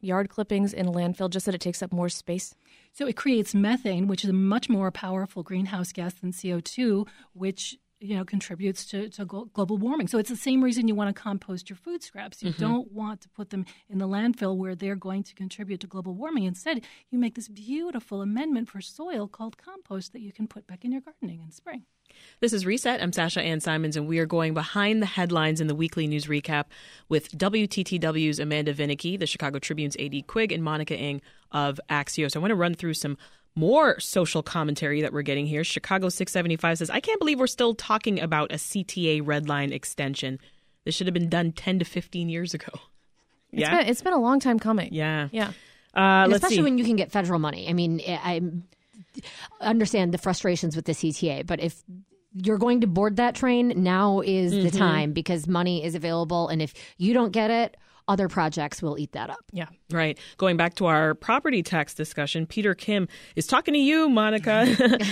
[0.00, 2.54] yard clippings in a landfill just that it takes up more space?
[2.92, 7.78] So it creates methane, which is a much more powerful greenhouse gas than CO2, which
[8.00, 10.08] you know contributes to, to global warming.
[10.08, 12.42] So it's the same reason you want to compost your food scraps.
[12.42, 12.58] You Mhm.
[12.58, 16.14] don't want to put them in the landfill where they're going to contribute to global
[16.14, 16.44] warming.
[16.44, 20.84] Instead, you make this beautiful amendment for soil called compost that you can put back
[20.84, 21.84] in your gardening in spring.
[22.40, 23.00] This is Reset.
[23.00, 26.26] I'm Sasha Ann Simons, and we are going behind the headlines in the weekly news
[26.26, 26.64] recap
[27.08, 31.20] with WTTW's Amanda Vinicky, the Chicago Tribune's AD Quig, and Monica Eng
[31.52, 32.34] of Axios.
[32.34, 33.16] I want to run through some
[33.56, 35.64] more social commentary that we're getting here.
[35.64, 40.38] Chicago 675 says, I can't believe we're still talking about a CTA red line extension.
[40.84, 42.72] This should have been done 10 to 15 years ago.
[43.52, 43.78] It's yeah.
[43.78, 44.94] been, it's been a long time coming.
[44.94, 45.28] yeah.
[45.32, 45.52] Yeah.
[45.92, 46.62] Uh, let's especially see.
[46.62, 47.68] when you can get federal money.
[47.68, 48.40] I mean, I
[49.60, 51.82] understand the frustrations with the CTA, but if
[52.32, 54.78] you're going to board that train, now is the Mhm.
[54.78, 57.76] time because money is available, and if you don't get it,
[58.10, 59.44] other projects will eat that up.
[59.52, 59.66] Yeah.
[59.90, 60.18] Right.
[60.36, 64.66] Going back to our property tax discussion, Peter Kim is talking to you, Monica.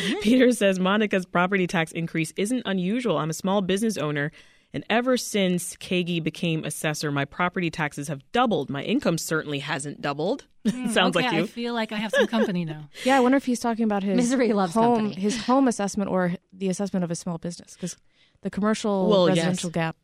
[0.22, 3.16] Peter says Monica's property tax increase isn't unusual.
[3.18, 4.32] I'm a small business owner,
[4.74, 8.68] and ever since Kaegi became assessor, my property taxes have doubled.
[8.68, 10.44] My income certainly hasn't doubled.
[10.68, 11.44] Hmm, Sounds okay, like you.
[11.44, 12.90] I feel like I have some company now.
[13.04, 15.20] Yeah, I wonder if he's talking about his Misery loves home, company.
[15.22, 17.96] his home assessment or the assessment of a small business because
[18.42, 19.36] the commercial Well, yes.
[19.38, 19.96] residential gap.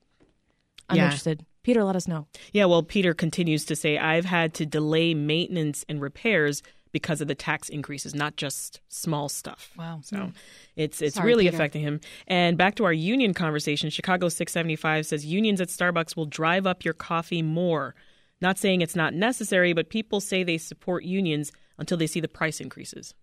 [0.89, 1.05] I'm Yeah.
[1.07, 1.45] interested.
[1.65, 2.29] Peter, let us know.
[2.53, 6.63] Yeah, well, Peter continues to say, I've had to delay maintenance and repairs
[6.93, 9.73] because of the tax increases, not just small stuff.
[9.77, 9.99] Wow.
[10.05, 10.29] So hmm.
[10.77, 11.57] it's it's Sorry, really Peter.
[11.57, 12.01] affecting him.
[12.29, 16.85] And back to our union conversation, Chicago 675 says unions at Starbucks will drive up
[16.85, 17.97] your coffee more.
[18.41, 22.29] Not saying it's not necessary, but people say they support unions until they see the
[22.29, 23.15] price increases.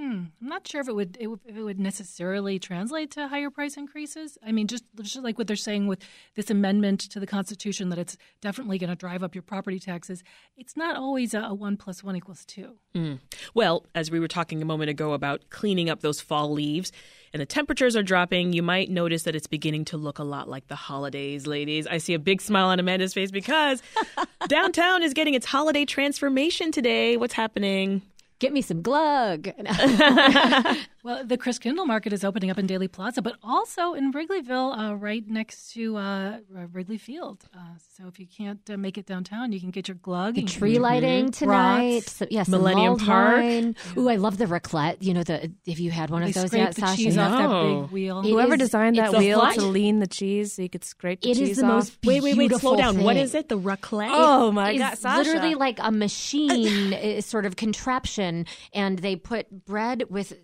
[0.00, 0.24] Hmm.
[0.40, 3.50] I'm not sure if it would, it would if it would necessarily translate to higher
[3.50, 4.38] price increases.
[4.42, 6.00] I mean, just just like what they're saying with
[6.36, 10.24] this amendment to the Constitution that it's definitely going to drive up your property taxes.
[10.56, 12.78] It's not always a, a one plus one equals two.
[12.94, 13.18] Mm.
[13.52, 16.92] Well, as we were talking a moment ago about cleaning up those fall leaves
[17.34, 20.48] and the temperatures are dropping, you might notice that it's beginning to look a lot
[20.48, 21.86] like the holidays, ladies.
[21.86, 23.82] I see a big smile on Amanda's face because
[24.48, 27.18] downtown is getting its holiday transformation today.
[27.18, 28.00] What's happening?
[28.40, 29.50] Get me some glug.
[31.02, 35.26] Well, the Christkindlmarket is opening up in Daly Plaza, but also in Wrigleyville, uh, right
[35.26, 36.38] next to uh,
[36.72, 37.44] Wrigley Field.
[37.54, 37.60] Uh,
[37.96, 40.34] so if you can't uh, make it downtown, you can get your glug.
[40.34, 41.38] The tree get lighting brats.
[41.38, 42.08] tonight.
[42.08, 43.36] So, yes, some Millennium mulled Park.
[43.36, 43.76] wine.
[43.96, 44.98] Ooh, I love the raclette.
[45.00, 46.96] You know, the if you had one They of those yet, the Sasha.
[46.96, 47.82] cheese off that No.
[47.82, 48.20] big wheel.
[48.20, 49.54] It Whoever is- designed that wheel what?
[49.54, 51.72] to lean the cheese so you could scrape the It cheese is the off.
[51.72, 53.02] most Wait, wait, wait, slow down.
[53.02, 53.22] What thing.
[53.24, 53.48] is it?
[53.48, 54.10] The raclette?
[54.12, 55.18] Oh my is god, Sasha.
[55.30, 58.44] literally like a machine sort of contraption,
[58.74, 60.34] and they put bread with,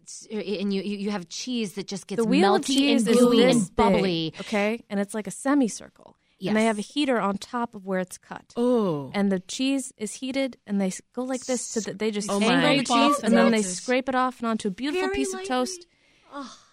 [0.46, 3.18] and you you you have cheese that just gets the wheel melty of cheese and
[3.18, 4.30] gooey this and bubbly.
[4.30, 6.16] big, okay, and it's like a semicircle.
[6.38, 6.48] Yes.
[6.50, 8.52] And they have a heater on top of where it's cut.
[8.56, 9.10] Oh.
[9.14, 12.40] And the cheese is heated, and they go like this so that they just Oh
[12.42, 15.32] angle the cheese, and then they scrape it off and onto a beautiful Very piece
[15.32, 15.44] lightly.
[15.44, 15.86] of toast.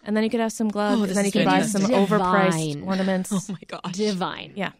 [0.03, 1.81] And then you could have some gloves, Oh, and then you is can buy fantastic.
[1.83, 2.07] some Divine.
[2.51, 3.31] overpriced ornaments.
[3.31, 3.93] Oh my gosh.
[3.93, 4.51] Divine.
[4.55, 4.71] Yeah.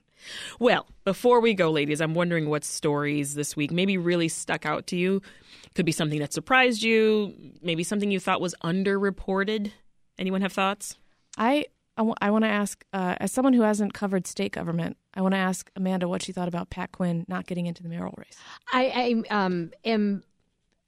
[0.60, 4.88] Well, before we go, ladies, I'm wondering what stories this week maybe really stuck out
[4.88, 5.22] to you.
[5.76, 9.72] Could be something that surprised you, maybe something you thought was underreported.
[10.18, 10.98] Anyone have thoughts?
[11.38, 11.66] I
[11.96, 15.40] I want to ask, uh, as someone who hasn't covered state government, I want to
[15.40, 18.36] ask Amanda what she thought about Pat Quinn not getting into the mayoral race.
[18.72, 20.24] I, I um am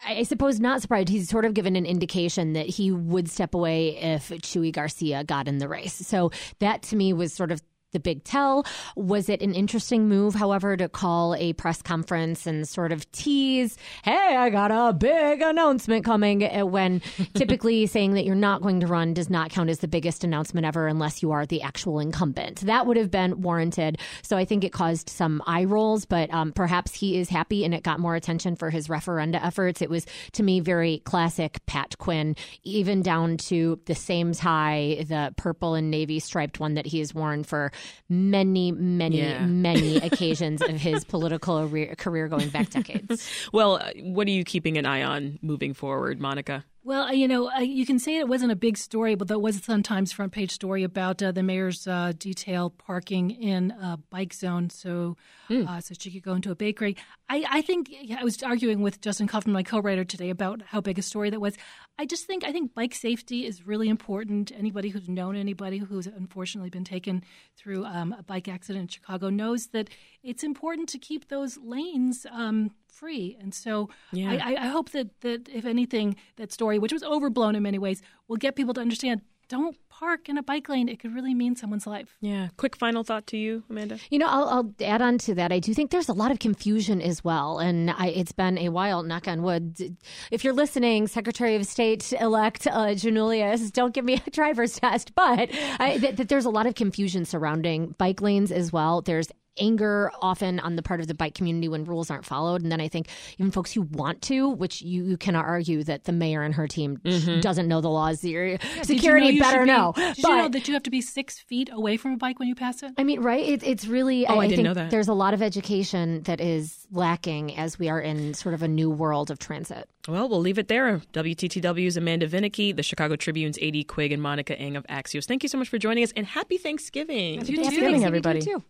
[0.06, 1.10] I suppose not surprised.
[1.10, 5.48] He's sort of given an indication that he would step away if Chuy Garcia got
[5.48, 5.94] in the race.
[5.94, 7.62] So that to me was sort of
[7.96, 8.66] the big tell.
[8.98, 13.78] Was it an interesting move, however, to call a press conference and sort of tease,
[14.04, 17.02] hey, I got a big announcement coming uh, when
[17.36, 20.66] typically saying that you're not going to run does not count as the biggest announcement
[20.66, 22.60] ever unless you are the actual incumbent.
[22.62, 23.98] That would have been warranted.
[24.24, 27.74] So I think it caused some eye rolls, but um, perhaps he is happy and
[27.74, 29.82] it got more attention for his referenda efforts.
[29.82, 35.34] It was, to me, very classic Pat Quinn, even down to the same tie, the
[35.38, 37.72] purple and navy striped one that he has worn for
[38.10, 39.46] many, many, Yeah.
[39.46, 43.30] many occasions of his political career, going back decades.
[43.54, 46.66] Well, uh, what are you keeping an eye on moving forward, Monica?
[46.86, 49.40] Well, uh, you know, uh, you can say it wasn't a big story, but there
[49.40, 54.36] was sometimes front page story about uh, the mayor's uh, detail parking in a bike
[54.36, 55.18] zone, so
[55.50, 56.96] uh, so she could go into a bakery.
[57.28, 60.80] I, I think yeah, I was arguing with Justin Kaufmann, my co-writer today, about how
[60.80, 61.58] big a story that was.
[61.98, 64.52] I just think I think bike safety is really important.
[64.56, 67.24] Anybody who's known anybody who's unfortunately been taken
[67.58, 69.90] through um, a bike accident in Chicago knows that
[70.22, 73.38] it's important to keep those lanes um, free.
[73.40, 74.32] And so Yeah.
[74.32, 77.80] I, I, I hope that, that, if anything, that story, which was overblown in many
[77.80, 80.90] ways, will get people to understand don't park in a bike lane.
[80.90, 82.18] It could really mean someone's life.
[82.22, 82.50] Yeah.
[82.58, 84.00] Quick final thought to you, Amanda.
[84.10, 85.52] You know, I'll, I'll add on to that.
[85.52, 88.70] I do think there's a lot of confusion as well, and I, it's been a
[88.70, 89.04] while.
[89.04, 89.98] Knock on wood.
[90.32, 95.14] If you're listening, Secretary of State elect uh, Giannoulias, don't give me a driver's test.
[95.16, 99.02] But I, that, that there's a lot of confusion surrounding bike lanes as well.
[99.02, 99.30] There's
[99.60, 102.82] anger often on the part of the bike community when rules aren't followed and then
[102.82, 106.42] i think even folks who want to which you, you cannot argue that the mayor
[106.44, 107.42] and her team Mhm.
[107.42, 110.16] doesn't know the laws Your Did you security know you better should be- know Did
[110.22, 112.48] but you know that you have to be six feet away from a bike when
[112.48, 112.92] you pass it?
[112.98, 113.46] I mean, right?
[113.46, 114.26] It, it's really.
[114.28, 114.92] Oh, I didn't think know that.
[114.92, 118.68] There's a lot of education that is lacking as we are in sort of a
[118.68, 119.88] new world of transit.
[120.08, 121.02] Well, we'll leave it there.
[121.14, 125.26] WTTW's Amanda Vinicky, the Chicago Tribune's AD Quig, and Monica Eng of Axios.
[125.26, 127.40] Thank you so much for joining us, and happy Thanksgiving.
[127.40, 128.42] Happy Thanksgiving, everybody.
[128.42, 128.62] too.